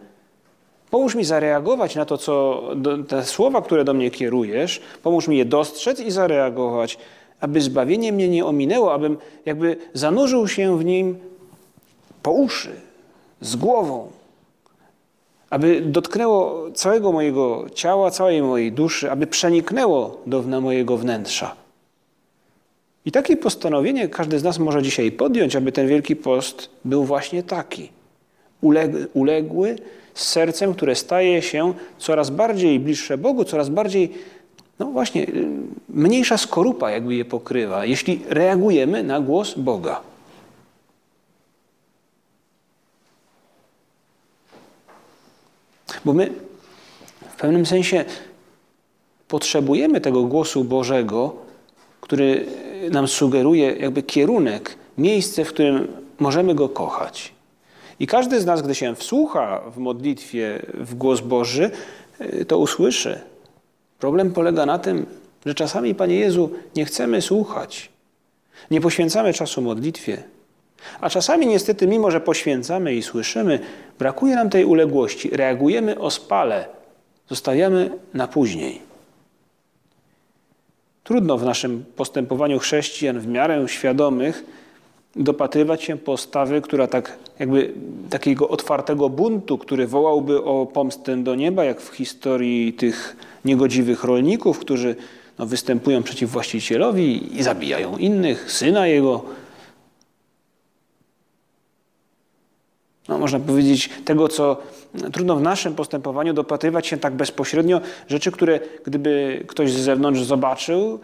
Pomóż 0.93 1.15
mi 1.15 1.25
zareagować 1.25 1.95
na 1.95 2.05
to, 2.05 2.17
co, 2.17 2.63
te 3.07 3.25
słowa, 3.25 3.61
które 3.61 3.83
do 3.83 3.93
mnie 3.93 4.11
kierujesz, 4.11 4.81
pomóż 5.03 5.27
mi 5.27 5.37
je 5.37 5.45
dostrzec 5.45 5.99
i 5.99 6.11
zareagować, 6.11 6.97
aby 7.39 7.61
zbawienie 7.61 8.11
mnie 8.11 8.29
nie 8.29 8.45
ominęło, 8.45 8.93
abym 8.93 9.17
jakby 9.45 9.77
zanurzył 9.93 10.47
się 10.47 10.77
w 10.77 10.85
nim 10.85 11.17
po 12.23 12.31
uszy, 12.31 12.71
z 13.43 13.55
głową, 13.55 14.07
aby 15.49 15.81
dotknęło 15.81 16.71
całego 16.71 17.11
mojego 17.11 17.65
ciała, 17.75 18.11
całej 18.11 18.41
mojej 18.41 18.71
duszy, 18.71 19.11
aby 19.11 19.27
przeniknęło 19.27 20.21
do 20.25 20.41
mojego 20.41 20.97
wnętrza. 20.97 21.55
I 23.05 23.11
takie 23.11 23.37
postanowienie 23.37 24.09
każdy 24.09 24.39
z 24.39 24.43
nas 24.43 24.59
może 24.59 24.81
dzisiaj 24.83 25.11
podjąć, 25.11 25.55
aby 25.55 25.71
ten 25.71 25.87
Wielki 25.87 26.15
Post 26.15 26.69
był 26.85 27.03
właśnie 27.03 27.43
taki. 27.43 27.89
Uległy, 28.61 29.07
uległy 29.13 29.75
z 30.13 30.23
sercem, 30.23 30.73
które 30.73 30.95
staje 30.95 31.41
się 31.41 31.73
coraz 31.97 32.29
bardziej 32.29 32.79
bliższe 32.79 33.17
Bogu, 33.17 33.43
coraz 33.43 33.69
bardziej, 33.69 34.11
no 34.79 34.85
właśnie, 34.85 35.23
y, 35.23 35.47
mniejsza 35.89 36.37
skorupa 36.37 36.91
jakby 36.91 37.15
je 37.15 37.25
pokrywa, 37.25 37.85
jeśli 37.85 38.19
reagujemy 38.29 39.03
na 39.03 39.19
głos 39.19 39.53
Boga. 39.57 40.12
Bo 46.05 46.13
my 46.13 46.29
w 47.29 47.35
pewnym 47.35 47.65
sensie 47.65 48.05
potrzebujemy 49.27 50.01
tego 50.01 50.23
głosu 50.23 50.63
Bożego, 50.63 51.35
który 52.01 52.45
nam 52.91 53.07
sugeruje 53.07 53.75
jakby 53.75 54.03
kierunek, 54.03 54.75
miejsce, 54.97 55.45
w 55.45 55.49
którym 55.49 55.87
możemy 56.19 56.55
go 56.55 56.69
kochać. 56.69 57.33
I 57.99 58.07
każdy 58.07 58.41
z 58.41 58.45
nas, 58.45 58.61
gdy 58.61 58.75
się 58.75 58.95
wsłucha 58.95 59.61
w 59.75 59.77
modlitwie 59.77 60.65
w 60.73 60.95
głos 60.95 61.21
Boży, 61.21 61.71
y, 62.21 62.45
to 62.45 62.57
usłyszy. 62.57 63.21
Problem 63.99 64.33
polega 64.33 64.65
na 64.65 64.79
tym, 64.79 65.05
że 65.45 65.53
czasami, 65.53 65.95
Panie 65.95 66.15
Jezu, 66.15 66.49
nie 66.75 66.85
chcemy 66.85 67.21
słuchać. 67.21 67.89
Nie 68.71 68.81
poświęcamy 68.81 69.33
czasu 69.33 69.61
modlitwie. 69.61 70.23
A 71.01 71.09
czasami 71.09 71.47
niestety, 71.47 71.87
mimo 71.87 72.11
że 72.11 72.21
poświęcamy 72.21 72.95
i 72.95 73.03
słyszymy, 73.03 73.59
brakuje 73.99 74.35
nam 74.35 74.49
tej 74.49 74.65
uległości. 74.65 75.29
Reagujemy 75.29 75.99
ospale, 75.99 76.65
zostawiamy 77.29 77.89
na 78.13 78.27
później. 78.27 78.81
Trudno 81.03 81.37
w 81.37 81.43
naszym 81.43 81.85
postępowaniu 81.95 82.59
chrześcijan 82.59 83.19
w 83.19 83.27
miarę 83.27 83.67
świadomych 83.67 84.43
dopatrywać 85.15 85.83
się 85.83 85.97
postawy, 85.97 86.61
która 86.61 86.87
tak 86.87 87.17
jakby 87.39 87.73
takiego 88.09 88.49
otwartego 88.49 89.09
buntu, 89.09 89.57
który 89.57 89.87
wołałby 89.87 90.43
o 90.43 90.65
pomstę 90.65 91.17
do 91.17 91.35
nieba, 91.35 91.63
jak 91.63 91.81
w 91.81 91.95
historii 91.95 92.73
tych 92.73 93.15
niegodziwych 93.45 94.03
rolników, 94.03 94.59
którzy 94.59 94.95
no, 95.39 95.45
występują 95.45 96.03
przeciw 96.03 96.31
właścicielowi 96.31 97.37
i 97.39 97.43
zabijają 97.43 97.97
innych, 97.97 98.51
syna 98.51 98.87
jego. 98.87 99.23
No, 103.07 103.17
można 103.17 103.39
powiedzieć 103.39 103.89
tego, 104.05 104.27
co 104.27 104.57
trudno 105.11 105.35
w 105.35 105.41
naszym 105.41 105.75
postępowaniu 105.75 106.33
dopatrywać 106.33 106.87
się 106.87 106.97
tak 106.97 107.13
bezpośrednio, 107.13 107.81
rzeczy, 108.07 108.31
które 108.31 108.59
gdyby 108.85 109.43
ktoś 109.47 109.71
z 109.71 109.79
zewnątrz 109.79 110.21
zobaczył, 110.21 110.99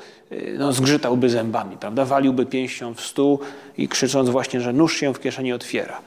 no, 0.57 0.73
zgrzytałby 0.73 1.29
zębami, 1.29 1.77
prawda? 1.77 2.05
Waliłby 2.05 2.45
pięścią 2.45 2.93
w 2.93 3.01
stół 3.01 3.39
i 3.77 3.87
krzycząc 3.87 4.29
właśnie, 4.29 4.61
że 4.61 4.73
nóż 4.73 4.97
się 4.97 5.13
w 5.13 5.19
kieszeni 5.19 5.53
otwiera. 5.53 6.01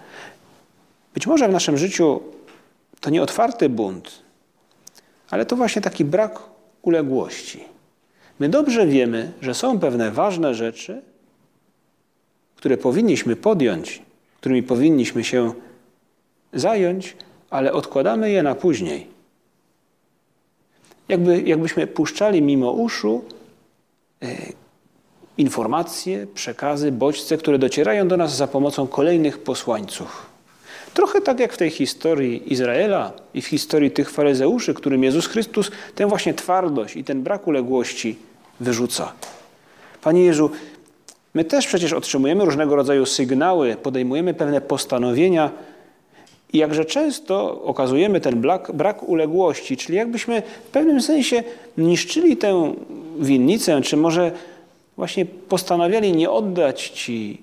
Być 1.14 1.26
może 1.26 1.48
w 1.48 1.52
naszym 1.52 1.76
życiu 1.78 2.22
to 3.00 3.10
nie 3.10 3.22
otwarty 3.22 3.68
bunt, 3.68 4.22
ale 5.30 5.46
to 5.46 5.56
właśnie 5.56 5.82
taki 5.82 6.04
brak 6.04 6.38
uległości. 6.82 7.64
My 8.38 8.48
dobrze 8.48 8.86
wiemy, 8.86 9.32
że 9.40 9.54
są 9.54 9.78
pewne 9.78 10.10
ważne 10.10 10.54
rzeczy, 10.54 11.02
które 12.56 12.76
powinniśmy 12.76 13.36
podjąć, 13.36 14.02
którymi 14.40 14.62
powinniśmy 14.62 15.24
się 15.24 15.52
zająć, 16.52 17.16
ale 17.50 17.72
odkładamy 17.72 18.30
je 18.30 18.42
na 18.42 18.54
później. 18.54 19.06
Jakby, 21.08 21.42
jakbyśmy 21.42 21.86
puszczali 21.86 22.42
mimo 22.42 22.72
uszu 22.72 23.24
e, 24.22 24.36
informacje, 25.38 26.26
przekazy, 26.34 26.92
bodźce, 26.92 27.36
które 27.36 27.58
docierają 27.58 28.08
do 28.08 28.16
nas 28.16 28.36
za 28.36 28.46
pomocą 28.46 28.86
kolejnych 28.86 29.38
posłańców. 29.38 30.26
Trochę 30.94 31.20
tak 31.20 31.40
jak 31.40 31.52
w 31.52 31.56
tej 31.56 31.70
historii 31.70 32.52
Izraela 32.52 33.12
i 33.34 33.42
w 33.42 33.46
historii 33.46 33.90
tych 33.90 34.10
faryzeuszy, 34.10 34.74
którym 34.74 35.04
Jezus 35.04 35.26
Chrystus 35.26 35.70
tę 35.94 36.06
właśnie 36.06 36.34
twardość 36.34 36.96
i 36.96 37.04
ten 37.04 37.22
brak 37.22 37.46
uległości 37.46 38.16
wyrzuca. 38.60 39.12
Panie 40.02 40.24
Jezu, 40.24 40.50
my 41.34 41.44
też 41.44 41.66
przecież 41.66 41.92
otrzymujemy 41.92 42.44
różnego 42.44 42.76
rodzaju 42.76 43.06
sygnały, 43.06 43.76
podejmujemy 43.76 44.34
pewne 44.34 44.60
postanowienia 44.60 45.50
i 46.52 46.58
jakże 46.58 46.84
często 46.84 47.62
okazujemy 47.62 48.20
ten 48.20 48.40
brak, 48.40 48.72
brak 48.74 49.02
uległości, 49.02 49.76
czyli 49.76 49.98
jakbyśmy 49.98 50.42
w 50.64 50.70
pewnym 50.70 51.02
sensie 51.02 51.42
niszczyli 51.78 52.36
tę 52.36 52.74
winnicę, 53.18 53.82
czy 53.82 53.96
może 53.96 54.32
właśnie 54.96 55.26
postanawiali 55.26 56.12
nie 56.12 56.30
oddać 56.30 56.88
Ci 56.88 57.42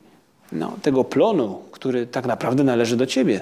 no, 0.52 0.74
tego 0.82 1.04
plonu, 1.04 1.62
który 1.72 2.08
tak 2.08 2.26
naprawdę 2.26 2.64
należy 2.64 2.98
do 2.98 3.06
Ciebie. 3.06 3.40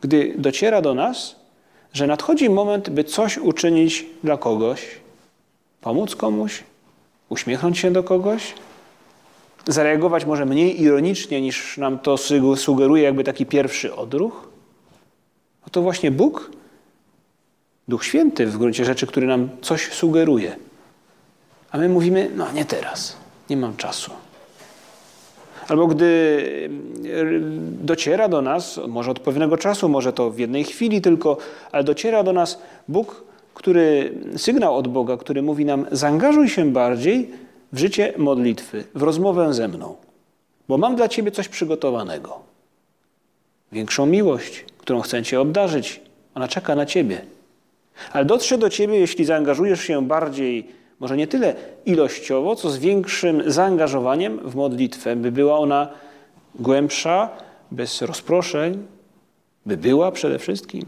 Gdy 0.00 0.34
dociera 0.38 0.82
do 0.82 0.94
nas, 0.94 1.36
że 1.92 2.06
nadchodzi 2.06 2.50
moment, 2.50 2.90
by 2.90 3.04
coś 3.04 3.38
uczynić 3.38 4.06
dla 4.24 4.36
kogoś, 4.36 4.86
pomóc 5.80 6.16
komuś, 6.16 6.62
uśmiechnąć 7.28 7.78
się 7.78 7.90
do 7.90 8.02
kogoś, 8.02 8.54
zareagować 9.68 10.24
może 10.24 10.46
mniej 10.46 10.82
ironicznie 10.82 11.40
niż 11.40 11.78
nam 11.78 11.98
to 11.98 12.16
sugeruje 12.56 13.02
jakby 13.02 13.24
taki 13.24 13.46
pierwszy 13.46 13.94
odruch, 13.94 14.48
no 15.62 15.68
to 15.70 15.82
właśnie 15.82 16.10
Bóg 16.10 16.50
Duch 17.88 18.04
Święty 18.04 18.46
w 18.46 18.58
gruncie 18.58 18.84
rzeczy, 18.84 19.06
który 19.06 19.26
nam 19.26 19.48
coś 19.62 19.92
sugeruje. 19.92 20.56
A 21.70 21.78
my 21.78 21.88
mówimy, 21.88 22.30
no 22.36 22.52
nie 22.52 22.64
teraz, 22.64 23.16
nie 23.50 23.56
mam 23.56 23.76
czasu. 23.76 24.10
Albo 25.68 25.86
gdy 25.86 26.42
mm, 26.64 27.78
dociera 27.82 28.28
do 28.28 28.42
nas, 28.42 28.80
może 28.88 29.10
od 29.10 29.20
pewnego 29.20 29.56
czasu, 29.56 29.88
może 29.88 30.12
to 30.12 30.30
w 30.30 30.38
jednej 30.38 30.64
chwili 30.64 31.00
tylko, 31.00 31.36
ale 31.72 31.84
dociera 31.84 32.22
do 32.22 32.32
nas 32.32 32.58
Bóg, 32.88 33.24
który, 33.54 34.14
sygnał 34.36 34.76
od 34.76 34.88
Boga, 34.88 35.16
który 35.16 35.42
mówi 35.42 35.64
nam: 35.64 35.86
zaangażuj 35.92 36.48
się 36.48 36.72
bardziej 36.72 37.30
w 37.72 37.78
życie 37.78 38.12
modlitwy, 38.18 38.84
w 38.94 39.02
rozmowę 39.02 39.54
ze 39.54 39.68
mną, 39.68 39.96
bo 40.68 40.78
mam 40.78 40.96
dla 40.96 41.08
ciebie 41.08 41.30
coś 41.30 41.48
przygotowanego. 41.48 42.38
Większą 43.72 44.06
miłość, 44.06 44.64
którą 44.78 45.00
chcę 45.00 45.22
cię 45.22 45.40
obdarzyć, 45.40 46.00
ona 46.34 46.48
czeka 46.48 46.74
na 46.74 46.86
ciebie. 46.86 47.20
Ale 48.12 48.24
dotrze 48.24 48.58
do 48.58 48.70
ciebie, 48.70 48.98
jeśli 48.98 49.24
zaangażujesz 49.24 49.80
się 49.80 50.06
bardziej 50.06 50.82
może 51.02 51.16
nie 51.16 51.26
tyle 51.26 51.54
ilościowo, 51.86 52.56
co 52.56 52.70
z 52.70 52.78
większym 52.78 53.42
zaangażowaniem 53.46 54.38
w 54.50 54.54
modlitwę, 54.54 55.16
by 55.16 55.32
była 55.32 55.58
ona 55.58 55.88
głębsza, 56.54 57.28
bez 57.70 58.02
rozproszeń, 58.02 58.86
by 59.66 59.76
była 59.76 60.12
przede 60.12 60.38
wszystkim. 60.38 60.82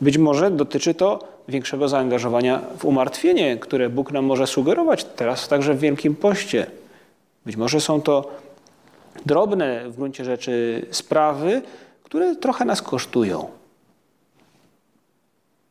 Być 0.00 0.18
może 0.18 0.50
dotyczy 0.50 0.94
to 0.94 1.28
większego 1.48 1.88
zaangażowania 1.88 2.60
w 2.78 2.84
umartwienie, 2.84 3.56
które 3.56 3.88
Bóg 3.90 4.12
nam 4.12 4.24
może 4.24 4.46
sugerować 4.46 5.04
teraz 5.04 5.48
także 5.48 5.74
w 5.74 5.78
Wielkim 5.78 6.16
Poście. 6.16 6.66
Być 7.46 7.56
może 7.56 7.80
są 7.80 8.02
to 8.02 8.30
drobne 9.26 9.90
w 9.90 9.96
gruncie 9.96 10.24
rzeczy 10.24 10.86
sprawy, 10.90 11.62
które 12.02 12.36
trochę 12.36 12.64
nas 12.64 12.82
kosztują. 12.82 13.48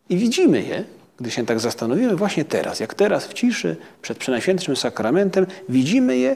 I 0.09 0.17
widzimy 0.17 0.61
je, 0.61 0.83
gdy 1.17 1.31
się 1.31 1.45
tak 1.45 1.59
zastanowimy, 1.59 2.15
właśnie 2.15 2.45
teraz, 2.45 2.79
jak 2.79 2.93
teraz 2.93 3.27
w 3.27 3.33
ciszy, 3.33 3.75
przed 4.01 4.17
Przenajświętszym 4.17 4.75
Sakramentem, 4.75 5.45
widzimy 5.69 6.17
je 6.17 6.35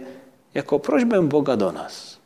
jako 0.53 0.79
prośbę 0.79 1.21
Boga 1.21 1.57
do 1.57 1.71
nas. 1.71 2.17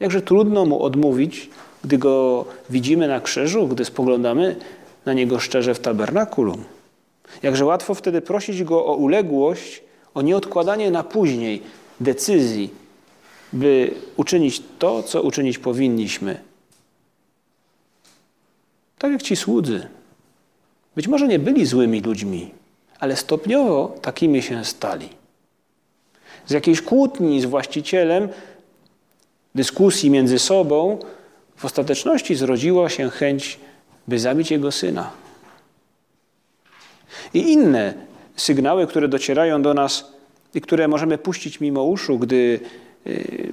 Jakże 0.00 0.22
trudno 0.22 0.64
Mu 0.64 0.82
odmówić, 0.82 1.50
gdy 1.84 1.98
Go 1.98 2.44
widzimy 2.70 3.08
na 3.08 3.20
krzyżu, 3.20 3.68
gdy 3.68 3.84
spoglądamy 3.84 4.56
na 5.06 5.12
Niego 5.12 5.38
szczerze 5.38 5.74
w 5.74 5.80
tabernakulum. 5.80 6.64
Jakże 7.42 7.64
łatwo 7.64 7.94
wtedy 7.94 8.20
prosić 8.20 8.64
Go 8.64 8.86
o 8.86 8.94
uległość, 8.94 9.82
o 10.14 10.22
nieodkładanie 10.22 10.90
na 10.90 11.02
później 11.02 11.62
decyzji, 12.00 12.70
by 13.52 13.94
uczynić 14.16 14.62
to, 14.78 15.02
co 15.02 15.22
uczynić 15.22 15.58
powinniśmy. 15.58 16.40
Tak 18.98 19.12
jak 19.12 19.22
ci 19.22 19.36
słudzy, 19.36 19.88
być 20.96 21.08
może 21.08 21.28
nie 21.28 21.38
byli 21.38 21.66
złymi 21.66 22.00
ludźmi, 22.00 22.50
ale 22.98 23.16
stopniowo 23.16 23.94
takimi 24.02 24.42
się 24.42 24.64
stali. 24.64 25.08
Z 26.46 26.50
jakiejś 26.50 26.82
kłótni 26.82 27.40
z 27.40 27.44
właścicielem, 27.44 28.28
dyskusji 29.54 30.10
między 30.10 30.38
sobą, 30.38 30.98
w 31.56 31.64
ostateczności 31.64 32.34
zrodziła 32.34 32.88
się 32.88 33.10
chęć, 33.10 33.58
by 34.10 34.18
zabić 34.18 34.50
jego 34.50 34.72
syna. 34.72 35.10
I 37.34 37.52
inne 37.52 37.94
sygnały, 38.36 38.86
które 38.86 39.08
docierają 39.08 39.62
do 39.62 39.74
nas 39.74 40.12
i 40.54 40.60
które 40.60 40.88
możemy 40.88 41.18
puścić 41.18 41.60
mimo 41.60 41.82
uszu, 41.82 42.18
gdy 42.18 42.60
y, 43.06 43.52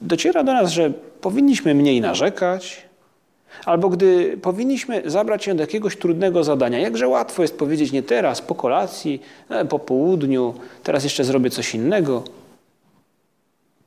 dociera 0.00 0.44
do 0.44 0.52
nas, 0.52 0.70
że 0.70 0.92
powinniśmy 1.20 1.74
mniej 1.74 2.00
narzekać, 2.00 2.90
Albo 3.64 3.88
gdy 3.88 4.38
powinniśmy 4.42 5.02
zabrać 5.06 5.44
się 5.44 5.54
do 5.54 5.62
jakiegoś 5.62 5.96
trudnego 5.96 6.44
zadania, 6.44 6.78
jakże 6.78 7.08
łatwo 7.08 7.42
jest 7.42 7.58
powiedzieć 7.58 7.92
nie 7.92 8.02
teraz, 8.02 8.42
po 8.42 8.54
kolacji, 8.54 9.22
e, 9.48 9.64
po 9.64 9.78
południu, 9.78 10.54
teraz 10.82 11.04
jeszcze 11.04 11.24
zrobię 11.24 11.50
coś 11.50 11.74
innego. 11.74 12.24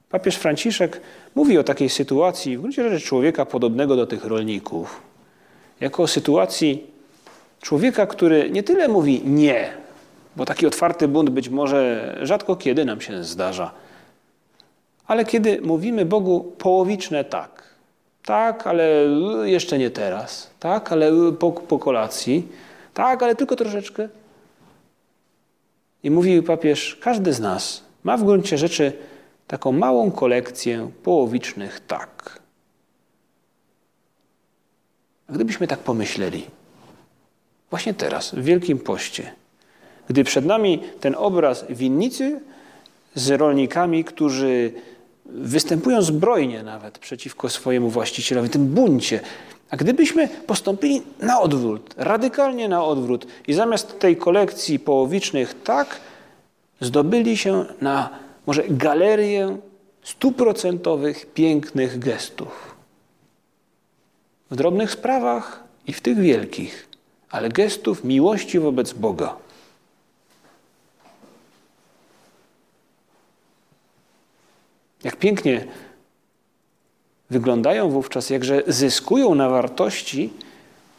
Papież 0.09 0.35
Franciszek 0.35 1.01
mówi 1.35 1.57
o 1.57 1.63
takiej 1.63 1.89
sytuacji, 1.89 2.57
w 2.57 2.61
gruncie 2.61 2.89
rzeczy 2.89 3.05
człowieka 3.05 3.45
podobnego 3.45 3.95
do 3.95 4.07
tych 4.07 4.25
rolników, 4.25 5.01
jako 5.81 6.03
o 6.03 6.07
sytuacji 6.07 6.87
człowieka, 7.61 8.05
który 8.05 8.49
nie 8.49 8.63
tyle 8.63 8.87
mówi 8.87 9.21
nie, 9.25 9.73
bo 10.35 10.45
taki 10.45 10.67
otwarty 10.67 11.07
bunt 11.07 11.29
być 11.29 11.49
może 11.49 12.15
rzadko 12.21 12.55
kiedy 12.55 12.85
nam 12.85 13.01
się 13.01 13.23
zdarza, 13.23 13.71
ale 15.07 15.25
kiedy 15.25 15.61
mówimy 15.61 16.05
Bogu 16.05 16.53
połowiczne 16.57 17.23
tak. 17.23 17.63
Tak, 18.25 18.67
ale 18.67 18.87
jeszcze 19.43 19.77
nie 19.77 19.91
teraz. 19.91 20.49
Tak, 20.59 20.91
ale 20.91 21.11
po, 21.39 21.51
po 21.51 21.79
kolacji. 21.79 22.47
Tak, 22.93 23.23
ale 23.23 23.35
tylko 23.35 23.55
troszeczkę. 23.55 24.09
I 26.03 26.11
mówi 26.11 26.43
papież, 26.43 26.97
każdy 27.01 27.33
z 27.33 27.39
nas 27.39 27.83
ma 28.03 28.17
w 28.17 28.23
gruncie 28.23 28.57
rzeczy 28.57 28.93
taką 29.47 29.71
małą 29.71 30.11
kolekcję 30.11 30.91
połowicznych 31.03 31.79
tak. 31.87 32.42
Gdybyśmy 35.33 35.67
tak 35.67 35.79
pomyśleli, 35.79 36.43
właśnie 37.69 37.93
teraz, 37.93 38.35
w 38.35 38.43
Wielkim 38.43 38.79
Poście, 38.79 39.31
gdy 40.09 40.23
przed 40.23 40.45
nami 40.45 40.79
ten 40.99 41.15
obraz 41.17 41.65
winnicy 41.69 42.41
z 43.15 43.29
rolnikami, 43.31 44.03
którzy 44.03 44.73
występują 45.25 46.01
zbrojnie 46.01 46.63
nawet 46.63 46.99
przeciwko 46.99 47.49
swojemu 47.49 47.89
właścicielowi, 47.89 48.49
tym 48.49 48.67
buncie. 48.67 49.19
A 49.69 49.77
gdybyśmy 49.77 50.27
postąpili 50.27 51.01
na 51.19 51.39
odwrót, 51.39 51.93
radykalnie 51.97 52.69
na 52.69 52.83
odwrót 52.83 53.27
i 53.47 53.53
zamiast 53.53 53.99
tej 53.99 54.17
kolekcji 54.17 54.79
połowicznych 54.79 55.63
tak, 55.63 55.99
zdobyli 56.81 57.37
się 57.37 57.65
na 57.81 58.09
może 58.45 58.63
galerię 58.69 59.57
stuprocentowych 60.03 61.25
pięknych 61.33 61.99
gestów. 61.99 62.72
W 64.53 64.55
drobnych 64.55 64.91
sprawach 64.91 65.63
i 65.87 65.93
w 65.93 66.01
tych 66.01 66.17
wielkich, 66.17 66.87
ale 67.29 67.49
gestów 67.49 68.03
miłości 68.03 68.59
wobec 68.59 68.93
Boga. 68.93 69.35
Jak 75.03 75.15
pięknie 75.15 75.65
wyglądają 77.29 77.89
wówczas, 77.89 78.29
jakże 78.29 78.63
zyskują 78.67 79.35
na 79.35 79.49
wartości 79.49 80.33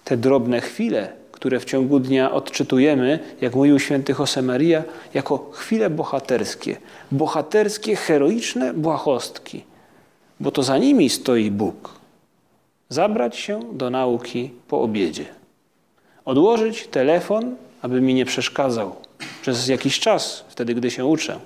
te 0.04 0.16
drobne 0.16 0.60
chwile, 0.60 1.12
które 1.32 1.60
w 1.60 1.64
ciągu 1.64 2.00
dnia 2.00 2.32
odczytujemy, 2.32 3.18
jak 3.40 3.54
mówił 3.54 3.78
święty 3.78 4.14
Josemaria, 4.18 4.82
jako 5.14 5.50
chwile 5.52 5.90
bohaterskie. 5.90 6.76
Bohaterskie, 7.12 7.96
heroiczne 7.96 8.74
błahostki, 8.74 9.64
bo 10.40 10.50
to 10.50 10.62
za 10.62 10.78
nimi 10.78 11.10
stoi 11.10 11.50
Bóg. 11.50 12.03
Zabrać 12.88 13.36
się 13.36 13.60
do 13.72 13.90
nauki 13.90 14.50
po 14.68 14.82
obiedzie. 14.82 15.26
Odłożyć 16.24 16.86
telefon, 16.86 17.56
aby 17.82 18.00
mi 18.00 18.14
nie 18.14 18.24
przeszkadzał 18.24 18.96
przez 19.42 19.68
jakiś 19.68 20.00
czas, 20.00 20.44
wtedy 20.48 20.74
gdy 20.74 20.90
się 20.90 21.04
uczę 21.04 21.40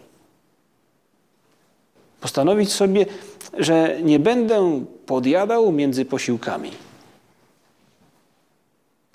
Postanowić 2.21 2.73
sobie, 2.73 3.07
że 3.59 3.99
nie 4.03 4.19
będę 4.19 4.85
podjadał 5.07 5.73
między 5.73 6.05
posiłkami. 6.05 6.71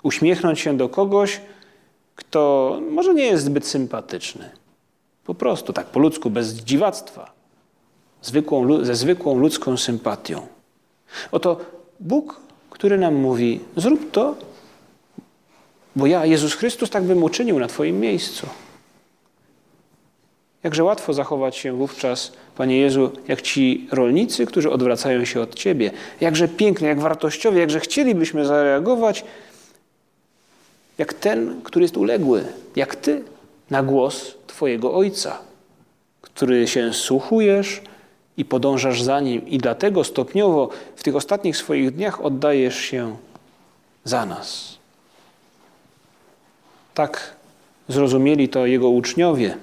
Uśmiechnąć 0.02 0.60
się 0.60 0.76
do 0.76 0.88
kogoś, 0.88 1.40
kto 2.16 2.80
może 2.90 3.14
nie 3.14 3.24
jest 3.24 3.44
zbyt 3.44 3.66
sympatyczny. 3.66 4.50
Po 5.24 5.34
prostu, 5.34 5.72
tak 5.72 5.86
po 5.86 5.98
ludzku, 6.00 6.30
bez 6.30 6.54
dziwactwa, 6.54 7.32
zwykłą, 8.22 8.84
ze 8.84 8.94
zwykłą 8.94 9.38
ludzką 9.38 9.76
sympatią. 9.76 10.46
Oto 11.32 11.56
Bóg, 12.00 12.40
który 12.70 12.98
nam 12.98 13.14
mówi: 13.14 13.60
zrób 13.76 14.10
to, 14.10 14.36
bo 15.96 16.06
ja, 16.06 16.26
Jezus 16.26 16.54
Chrystus, 16.54 16.90
tak 16.90 17.04
bym 17.04 17.22
uczynił 17.22 17.58
na 17.58 17.66
Twoim 17.66 18.00
miejscu. 18.00 18.46
Jakże 20.62 20.84
łatwo 20.84 21.14
zachować 21.14 21.56
się 21.56 21.72
wówczas, 21.72 22.32
Panie 22.56 22.78
Jezu, 22.78 23.10
jak 23.28 23.42
ci 23.42 23.88
rolnicy, 23.92 24.46
którzy 24.46 24.70
odwracają 24.70 25.24
się 25.24 25.40
od 25.40 25.54
Ciebie. 25.54 25.90
Jakże 26.20 26.48
pięknie, 26.48 26.88
jak 26.88 27.00
wartościowie, 27.00 27.60
jakże 27.60 27.80
chcielibyśmy 27.80 28.46
zareagować, 28.46 29.24
jak 30.98 31.14
ten, 31.14 31.60
który 31.64 31.84
jest 31.84 31.96
uległy, 31.96 32.44
jak 32.76 32.96
Ty, 32.96 33.22
na 33.70 33.82
głos 33.82 34.34
Twojego 34.46 34.94
Ojca, 34.94 35.38
który 36.20 36.68
się 36.68 36.92
słuchujesz 36.92 37.82
i 38.36 38.44
podążasz 38.44 39.02
za 39.02 39.20
Nim 39.20 39.48
i 39.48 39.58
dlatego 39.58 40.04
stopniowo 40.04 40.68
w 40.96 41.02
tych 41.02 41.16
ostatnich 41.16 41.56
swoich 41.56 41.90
dniach 41.90 42.24
oddajesz 42.24 42.76
się 42.76 43.16
za 44.04 44.26
nas. 44.26 44.78
Tak 46.94 47.36
zrozumieli 47.88 48.48
to 48.48 48.66
Jego 48.66 48.88
uczniowie 48.88 49.56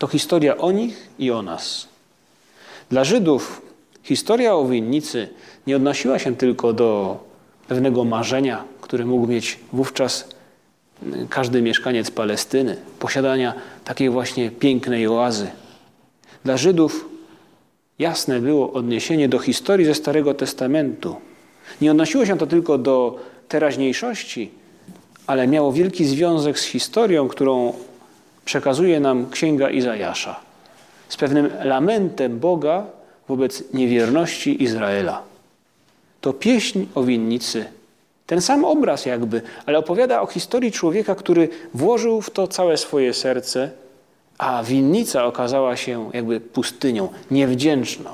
to 0.00 0.06
historia 0.06 0.56
o 0.56 0.72
nich 0.72 1.08
i 1.18 1.30
o 1.30 1.42
nas. 1.42 1.88
Dla 2.90 3.04
Żydów 3.04 3.62
historia 4.02 4.54
o 4.54 4.64
winnicy 4.64 5.28
nie 5.66 5.76
odnosiła 5.76 6.18
się 6.18 6.36
tylko 6.36 6.72
do 6.72 7.18
pewnego 7.68 8.04
marzenia, 8.04 8.64
które 8.80 9.04
mógł 9.04 9.26
mieć 9.26 9.58
wówczas 9.72 10.28
każdy 11.30 11.62
mieszkaniec 11.62 12.10
Palestyny, 12.10 12.76
posiadania 12.98 13.54
takiej 13.84 14.10
właśnie 14.10 14.50
pięknej 14.50 15.08
oazy. 15.08 15.50
Dla 16.44 16.56
Żydów 16.56 17.08
jasne 18.00 18.40
było 18.40 18.72
odniesienie 18.72 19.28
do 19.28 19.38
historii 19.38 19.86
ze 19.86 19.94
Starego 19.94 20.34
Testamentu. 20.34 21.16
Nie 21.80 21.90
odnosiło 21.90 22.26
się 22.26 22.38
to 22.38 22.46
tylko 22.46 22.78
do 22.78 23.18
teraźniejszości, 23.48 24.50
ale 25.26 25.46
miało 25.46 25.72
wielki 25.72 26.04
związek 26.04 26.58
z 26.58 26.64
historią, 26.64 27.28
którą 27.28 27.72
przekazuje 28.44 29.00
nam 29.00 29.30
Księga 29.30 29.70
Izajasza. 29.70 30.40
Z 31.08 31.16
pewnym 31.16 31.50
lamentem 31.64 32.38
Boga 32.38 32.86
wobec 33.28 33.72
niewierności 33.74 34.62
Izraela. 34.62 35.22
To 36.20 36.32
pieśń 36.32 36.86
o 36.94 37.02
winnicy. 37.02 37.64
Ten 38.26 38.40
sam 38.40 38.64
obraz 38.64 39.06
jakby, 39.06 39.42
ale 39.66 39.78
opowiada 39.78 40.22
o 40.22 40.26
historii 40.26 40.72
człowieka, 40.72 41.14
który 41.14 41.48
włożył 41.74 42.20
w 42.20 42.30
to 42.30 42.48
całe 42.48 42.76
swoje 42.76 43.14
serce, 43.14 43.70
a 44.40 44.62
winnica 44.62 45.24
okazała 45.24 45.76
się 45.76 46.10
jakby 46.12 46.40
pustynią, 46.40 47.08
niewdzięczną. 47.30 48.10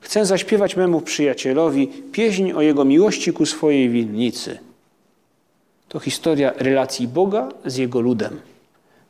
Chcę 0.00 0.26
zaśpiewać 0.26 0.76
memu 0.76 1.00
przyjacielowi 1.00 1.88
pieśń 2.12 2.52
o 2.52 2.62
jego 2.62 2.84
miłości 2.84 3.32
ku 3.32 3.46
swojej 3.46 3.90
winnicy. 3.90 4.58
To 5.88 6.00
historia 6.00 6.52
relacji 6.56 7.08
Boga 7.08 7.48
z 7.66 7.76
jego 7.76 8.00
ludem. 8.00 8.40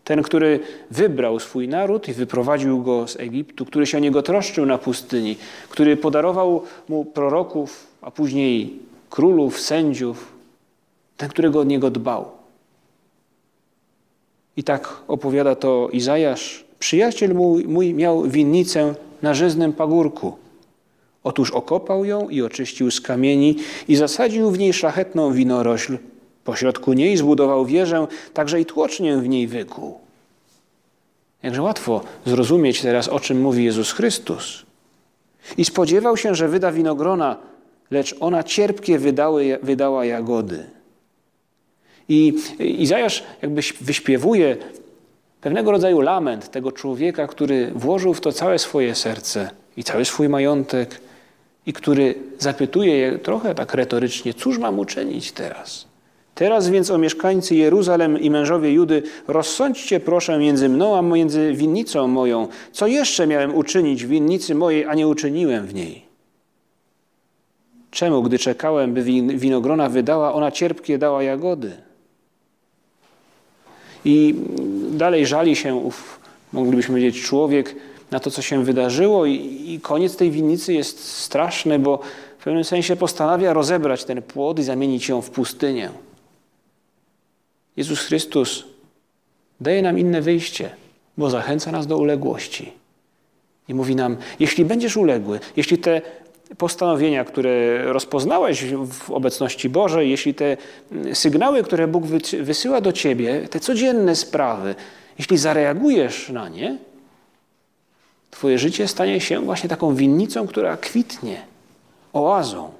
Ten, 0.04 0.22
który 0.22 0.60
wybrał 0.90 1.40
swój 1.40 1.68
naród 1.68 2.08
i 2.08 2.12
wyprowadził 2.12 2.82
go 2.82 3.08
z 3.08 3.20
Egiptu, 3.20 3.66
który 3.66 3.86
się 3.86 3.98
o 3.98 4.00
niego 4.00 4.22
troszczył 4.22 4.66
na 4.66 4.78
pustyni, 4.78 5.36
który 5.68 5.96
podarował 5.96 6.62
mu 6.88 7.04
proroków, 7.04 7.86
a 8.02 8.10
później 8.10 8.78
królów, 9.10 9.60
sędziów, 9.60 10.32
ten, 11.16 11.28
którego 11.28 11.60
od 11.60 11.68
niego 11.68 11.90
dbał. 11.90 12.39
I 14.56 14.64
tak 14.64 14.96
opowiada 15.08 15.54
to 15.54 15.88
Izajasz. 15.92 16.64
Przyjaciel 16.78 17.34
mój, 17.34 17.64
mój 17.64 17.94
miał 17.94 18.22
winnicę 18.22 18.94
na 19.22 19.34
żyznym 19.34 19.72
pagórku. 19.72 20.36
Otóż 21.24 21.50
okopał 21.50 22.04
ją 22.04 22.28
i 22.28 22.42
oczyścił 22.42 22.90
z 22.90 23.00
kamieni 23.00 23.56
i 23.88 23.96
zasadził 23.96 24.50
w 24.50 24.58
niej 24.58 24.72
szlachetną 24.72 25.32
winorośl, 25.32 25.98
Pośrodku 26.44 26.92
niej 26.92 27.16
zbudował 27.16 27.66
wieżę, 27.66 28.06
także 28.34 28.60
i 28.60 28.64
tłocznię 28.66 29.16
w 29.16 29.28
niej 29.28 29.46
wykuł. 29.46 29.98
Jakże 31.42 31.62
łatwo 31.62 32.00
zrozumieć 32.26 32.82
teraz, 32.82 33.08
o 33.08 33.20
czym 33.20 33.40
mówi 33.40 33.64
Jezus 33.64 33.92
Chrystus. 33.92 34.62
I 35.56 35.64
spodziewał 35.64 36.16
się, 36.16 36.34
że 36.34 36.48
wyda 36.48 36.72
winogrona, 36.72 37.36
lecz 37.90 38.14
ona 38.20 38.42
cierpkie 38.42 38.98
wydały, 38.98 39.58
wydała 39.62 40.04
jagody. 40.04 40.70
I 42.10 42.34
Izajasz 42.58 43.22
jakby 43.42 43.60
wyśpiewuje 43.80 44.56
pewnego 45.40 45.70
rodzaju 45.70 46.00
lament 46.00 46.50
tego 46.50 46.72
człowieka, 46.72 47.26
który 47.26 47.72
włożył 47.74 48.14
w 48.14 48.20
to 48.20 48.32
całe 48.32 48.58
swoje 48.58 48.94
serce 48.94 49.50
i 49.76 49.84
cały 49.84 50.04
swój 50.04 50.28
majątek 50.28 51.00
i 51.66 51.72
który 51.72 52.14
zapytuje 52.38 52.96
je 52.96 53.18
trochę 53.18 53.54
tak 53.54 53.74
retorycznie, 53.74 54.34
cóż 54.34 54.58
mam 54.58 54.78
uczynić 54.78 55.32
teraz? 55.32 55.86
Teraz 56.34 56.68
więc 56.68 56.90
o 56.90 56.98
mieszkańcy 56.98 57.54
Jeruzalem 57.54 58.20
i 58.20 58.30
mężowie 58.30 58.72
Judy, 58.72 59.02
rozsądźcie 59.28 60.00
proszę 60.00 60.38
między 60.38 60.68
mną 60.68 60.96
a 60.96 61.02
między 61.02 61.52
winnicą 61.52 62.08
moją. 62.08 62.48
Co 62.72 62.86
jeszcze 62.86 63.26
miałem 63.26 63.54
uczynić 63.54 64.04
w 64.04 64.08
winnicy 64.08 64.54
mojej, 64.54 64.84
a 64.84 64.94
nie 64.94 65.08
uczyniłem 65.08 65.66
w 65.66 65.74
niej? 65.74 66.04
Czemu, 67.90 68.22
gdy 68.22 68.38
czekałem, 68.38 68.94
by 68.94 69.02
winogrona 69.22 69.88
wydała, 69.88 70.32
ona 70.32 70.50
cierpkie 70.50 70.98
dała 70.98 71.22
jagody? 71.22 71.89
I 74.04 74.34
dalej 74.90 75.26
żali 75.26 75.56
się 75.56 75.74
ów, 75.74 76.20
moglibyśmy 76.52 76.92
powiedzieć, 76.92 77.22
człowiek 77.22 77.76
na 78.10 78.20
to, 78.20 78.30
co 78.30 78.42
się 78.42 78.64
wydarzyło 78.64 79.26
i, 79.26 79.64
i 79.66 79.80
koniec 79.80 80.16
tej 80.16 80.30
winnicy 80.30 80.72
jest 80.72 81.04
straszny, 81.04 81.78
bo 81.78 82.00
w 82.38 82.44
pewnym 82.44 82.64
sensie 82.64 82.96
postanawia 82.96 83.52
rozebrać 83.52 84.04
ten 84.04 84.22
płod 84.22 84.58
i 84.58 84.62
zamienić 84.62 85.08
ją 85.08 85.22
w 85.22 85.30
pustynię. 85.30 85.90
Jezus 87.76 88.00
Chrystus 88.00 88.64
daje 89.60 89.82
nam 89.82 89.98
inne 89.98 90.22
wyjście, 90.22 90.70
bo 91.18 91.30
zachęca 91.30 91.72
nas 91.72 91.86
do 91.86 91.98
uległości. 91.98 92.72
I 93.68 93.74
mówi 93.74 93.96
nam, 93.96 94.16
jeśli 94.40 94.64
będziesz 94.64 94.96
uległy, 94.96 95.40
jeśli 95.56 95.78
te 95.78 96.02
postanowienia, 96.58 97.24
które 97.24 97.84
rozpoznałeś 97.92 98.64
w 98.74 99.10
obecności 99.10 99.68
Bożej, 99.68 100.10
jeśli 100.10 100.34
te 100.34 100.56
sygnały, 101.12 101.62
które 101.62 101.88
Bóg 101.88 102.04
wysyła 102.40 102.80
do 102.80 102.92
ciebie, 102.92 103.48
te 103.48 103.60
codzienne 103.60 104.16
sprawy, 104.16 104.74
jeśli 105.18 105.38
zareagujesz 105.38 106.28
na 106.28 106.48
nie, 106.48 106.78
Twoje 108.30 108.58
życie 108.58 108.88
stanie 108.88 109.20
się 109.20 109.40
właśnie 109.40 109.68
taką 109.68 109.94
winnicą, 109.94 110.46
która 110.46 110.76
kwitnie, 110.76 111.42
oazą. 112.12 112.70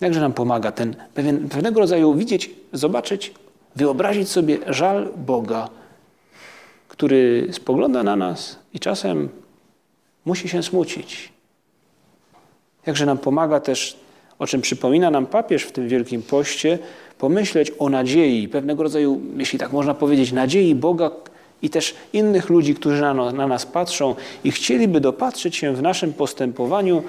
Jakże 0.00 0.20
nam 0.20 0.32
pomaga 0.32 0.72
ten 0.72 0.96
pewien, 1.14 1.48
pewnego 1.48 1.80
rodzaju 1.80 2.14
widzieć, 2.14 2.50
zobaczyć, 2.72 3.34
wyobrazić 3.76 4.28
sobie 4.28 4.58
żal 4.66 5.08
Boga, 5.16 5.68
który 6.88 7.48
spogląda 7.52 8.02
na 8.02 8.16
nas 8.16 8.58
i 8.74 8.80
czasem 8.80 9.28
musi 10.24 10.48
się 10.48 10.62
smucić. 10.62 11.29
Jakże 12.86 13.06
nam 13.06 13.18
pomaga 13.18 13.60
też, 13.60 13.96
o 14.38 14.46
czym 14.46 14.60
przypomina 14.60 15.10
nam 15.10 15.26
papież 15.26 15.62
w 15.62 15.72
tym 15.72 15.88
Wielkim 15.88 16.22
Poście, 16.22 16.78
pomyśleć 17.18 17.72
o 17.78 17.88
nadziei, 17.88 18.48
pewnego 18.48 18.82
rodzaju, 18.82 19.20
jeśli 19.36 19.58
tak 19.58 19.72
można 19.72 19.94
powiedzieć, 19.94 20.32
nadziei 20.32 20.74
Boga 20.74 21.10
i 21.62 21.70
też 21.70 21.94
innych 22.12 22.50
ludzi, 22.50 22.74
którzy 22.74 23.00
na, 23.00 23.14
na 23.14 23.46
nas 23.46 23.66
patrzą 23.66 24.14
i 24.44 24.50
chcieliby 24.50 25.00
dopatrzyć 25.00 25.56
się 25.56 25.74
w 25.74 25.82
naszym 25.82 26.12
postępowaniu 26.12 27.02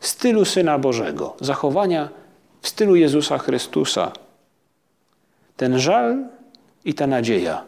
stylu 0.00 0.44
Syna 0.44 0.78
Bożego, 0.78 1.36
zachowania 1.40 2.08
w 2.62 2.68
stylu 2.68 2.96
Jezusa 2.96 3.38
Chrystusa. 3.38 4.12
Ten 5.56 5.78
żal 5.78 6.24
i 6.84 6.94
ta 6.94 7.06
nadzieja 7.06 7.62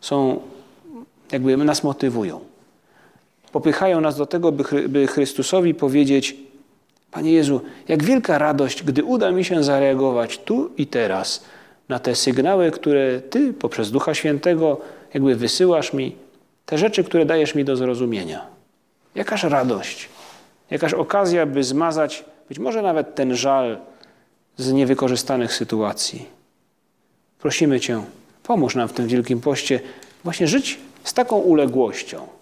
są, 0.00 0.40
jakby 1.32 1.56
nas 1.56 1.84
motywują. 1.84 2.40
Popychają 3.56 4.00
nas 4.00 4.16
do 4.16 4.26
tego, 4.26 4.52
by 4.88 5.06
Chrystusowi 5.06 5.74
powiedzieć: 5.74 6.36
Panie 7.10 7.32
Jezu, 7.32 7.60
jak 7.88 8.04
wielka 8.04 8.38
radość, 8.38 8.82
gdy 8.82 9.04
uda 9.04 9.30
mi 9.30 9.44
się 9.44 9.64
zareagować 9.64 10.38
tu 10.38 10.70
i 10.76 10.86
teraz 10.86 11.44
na 11.88 11.98
te 11.98 12.14
sygnały, 12.14 12.70
które 12.70 13.20
Ty 13.20 13.52
poprzez 13.52 13.90
Ducha 13.90 14.14
Świętego 14.14 14.80
jakby 15.14 15.36
wysyłasz 15.36 15.92
mi, 15.92 16.16
te 16.66 16.78
rzeczy, 16.78 17.04
które 17.04 17.26
dajesz 17.26 17.54
mi 17.54 17.64
do 17.64 17.76
zrozumienia. 17.76 18.46
Jakaż 19.14 19.42
radość, 19.42 20.08
jakaż 20.70 20.94
okazja, 20.94 21.46
by 21.46 21.64
zmazać 21.64 22.24
być 22.48 22.58
może 22.58 22.82
nawet 22.82 23.14
ten 23.14 23.36
żal 23.36 23.78
z 24.56 24.72
niewykorzystanych 24.72 25.52
sytuacji. 25.52 26.26
Prosimy 27.38 27.80
Cię, 27.80 28.02
pomóż 28.42 28.74
nam 28.74 28.88
w 28.88 28.92
tym 28.92 29.06
Wielkim 29.06 29.40
Poście 29.40 29.80
właśnie 30.24 30.46
żyć 30.46 30.78
z 31.04 31.14
taką 31.14 31.36
uległością, 31.36 32.35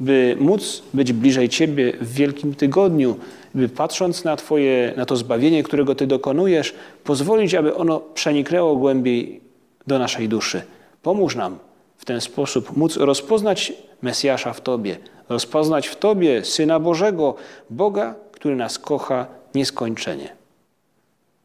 by 0.00 0.36
móc 0.40 0.82
być 0.94 1.12
bliżej 1.12 1.48
Ciebie 1.48 1.92
w 2.00 2.12
Wielkim 2.12 2.54
Tygodniu, 2.54 3.16
by 3.54 3.68
patrząc 3.68 4.24
na 4.24 4.36
Twoje, 4.36 4.92
na 4.96 5.06
to 5.06 5.16
zbawienie, 5.16 5.62
którego 5.62 5.94
Ty 5.94 6.06
dokonujesz, 6.06 6.74
pozwolić, 7.04 7.54
aby 7.54 7.74
ono 7.74 8.00
przeniknęło 8.00 8.76
głębiej 8.76 9.40
do 9.86 9.98
naszej 9.98 10.28
duszy. 10.28 10.62
Pomóż 11.02 11.36
nam 11.36 11.58
w 11.98 12.04
ten 12.04 12.20
sposób 12.20 12.76
móc 12.76 12.96
rozpoznać 12.96 13.72
Mesjasza 14.02 14.52
w 14.52 14.60
Tobie, 14.60 14.96
rozpoznać 15.28 15.88
w 15.88 15.96
Tobie 15.96 16.44
Syna 16.44 16.80
Bożego, 16.80 17.34
Boga, 17.70 18.14
który 18.32 18.56
nas 18.56 18.78
kocha 18.78 19.26
nieskończenie. 19.54 20.36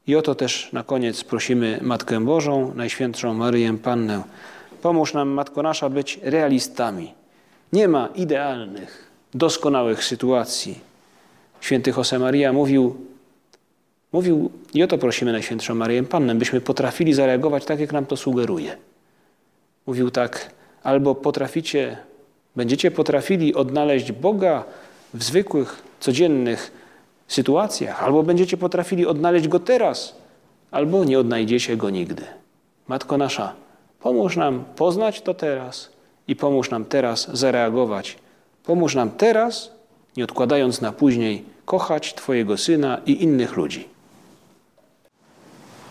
I 0.07 0.15
o 0.15 0.21
to 0.21 0.35
też 0.35 0.69
na 0.73 0.83
koniec 0.83 1.23
prosimy 1.23 1.79
Matkę 1.81 2.25
Bożą, 2.25 2.71
Najświętszą 2.75 3.33
Maryję 3.33 3.77
Pannę. 3.77 4.23
Pomóż 4.81 5.13
nam, 5.13 5.29
Matko 5.29 5.63
Nasza, 5.63 5.89
być 5.89 6.19
realistami. 6.23 7.20
Nie 7.73 7.87
ma 7.87 8.09
idealnych, 8.15 9.11
doskonałych 9.33 10.03
sytuacji. 10.03 10.79
Święty 11.61 11.93
Josemaria 11.97 12.53
mówił, 12.53 12.95
mówił, 14.11 14.51
i 14.73 14.83
o 14.83 14.87
to 14.87 14.97
prosimy 14.97 15.31
Najświętszą 15.31 15.75
Maryję 15.75 16.03
Pannę, 16.03 16.35
byśmy 16.35 16.61
potrafili 16.61 17.13
zareagować 17.13 17.65
tak, 17.65 17.79
jak 17.79 17.93
nam 17.93 18.05
to 18.05 18.17
sugeruje. 18.17 18.77
Mówił 19.87 20.11
tak, 20.11 20.51
albo 20.83 21.15
potraficie, 21.15 21.97
będziecie 22.55 22.91
potrafili 22.91 23.55
odnaleźć 23.55 24.11
Boga 24.11 24.63
w 25.13 25.23
zwykłych, 25.23 25.83
codziennych 25.99 26.71
sytuacjach, 27.27 28.03
albo 28.03 28.23
będziecie 28.23 28.57
potrafili 28.57 29.05
odnaleźć 29.05 29.47
Go 29.47 29.59
teraz, 29.59 30.15
albo 30.71 31.03
nie 31.03 31.19
odnajdziecie 31.19 31.77
Go 31.77 31.89
nigdy. 31.89 32.23
Matko 32.87 33.17
nasza, 33.17 33.53
pomóż 33.99 34.37
nam 34.37 34.63
poznać 34.75 35.21
to 35.21 35.33
teraz 35.33 35.89
i 36.31 36.35
pomóż 36.35 36.69
nam 36.69 36.85
teraz 36.85 37.27
zareagować. 37.33 38.17
Pomóż 38.63 38.95
nam 38.95 39.11
teraz, 39.11 39.71
nie 40.17 40.23
odkładając 40.23 40.81
na 40.81 40.91
później, 40.91 41.43
kochać 41.65 42.13
Twojego 42.13 42.57
Syna 42.57 43.01
i 43.05 43.23
innych 43.23 43.57
ludzi. 43.57 43.87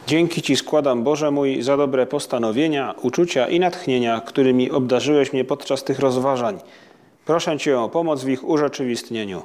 Dzięki 0.07 0.42
Ci 0.42 0.57
składam, 0.57 1.05
Boże 1.05 1.31
mój, 1.31 1.62
za 1.62 1.76
dobre 1.76 2.07
postanowienia, 2.07 2.94
uczucia 3.03 3.48
i 3.48 3.61
natchnienia, 3.61 4.20
którymi 4.20 4.70
obdarzyłeś 4.70 5.33
mnie 5.33 5.44
podczas 5.44 5.85
tych 5.85 5.98
rozważań. 5.98 6.59
Proszę 7.24 7.59
Cię 7.59 7.81
o 7.81 7.88
pomoc 7.88 8.24
w 8.24 8.29
ich 8.29 8.48
urzeczywistnieniu. 8.48 9.42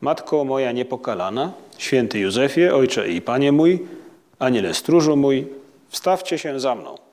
Matko 0.00 0.44
moja 0.44 0.72
niepokalana, 0.72 1.52
święty 1.78 2.18
Józefie, 2.18 2.68
Ojcze 2.68 3.08
i 3.08 3.20
Panie 3.20 3.52
mój, 3.52 3.86
Aniele 4.38 4.74
stróżu 4.74 5.16
mój, 5.16 5.46
wstawcie 5.88 6.38
się 6.38 6.60
za 6.60 6.74
mną. 6.74 7.03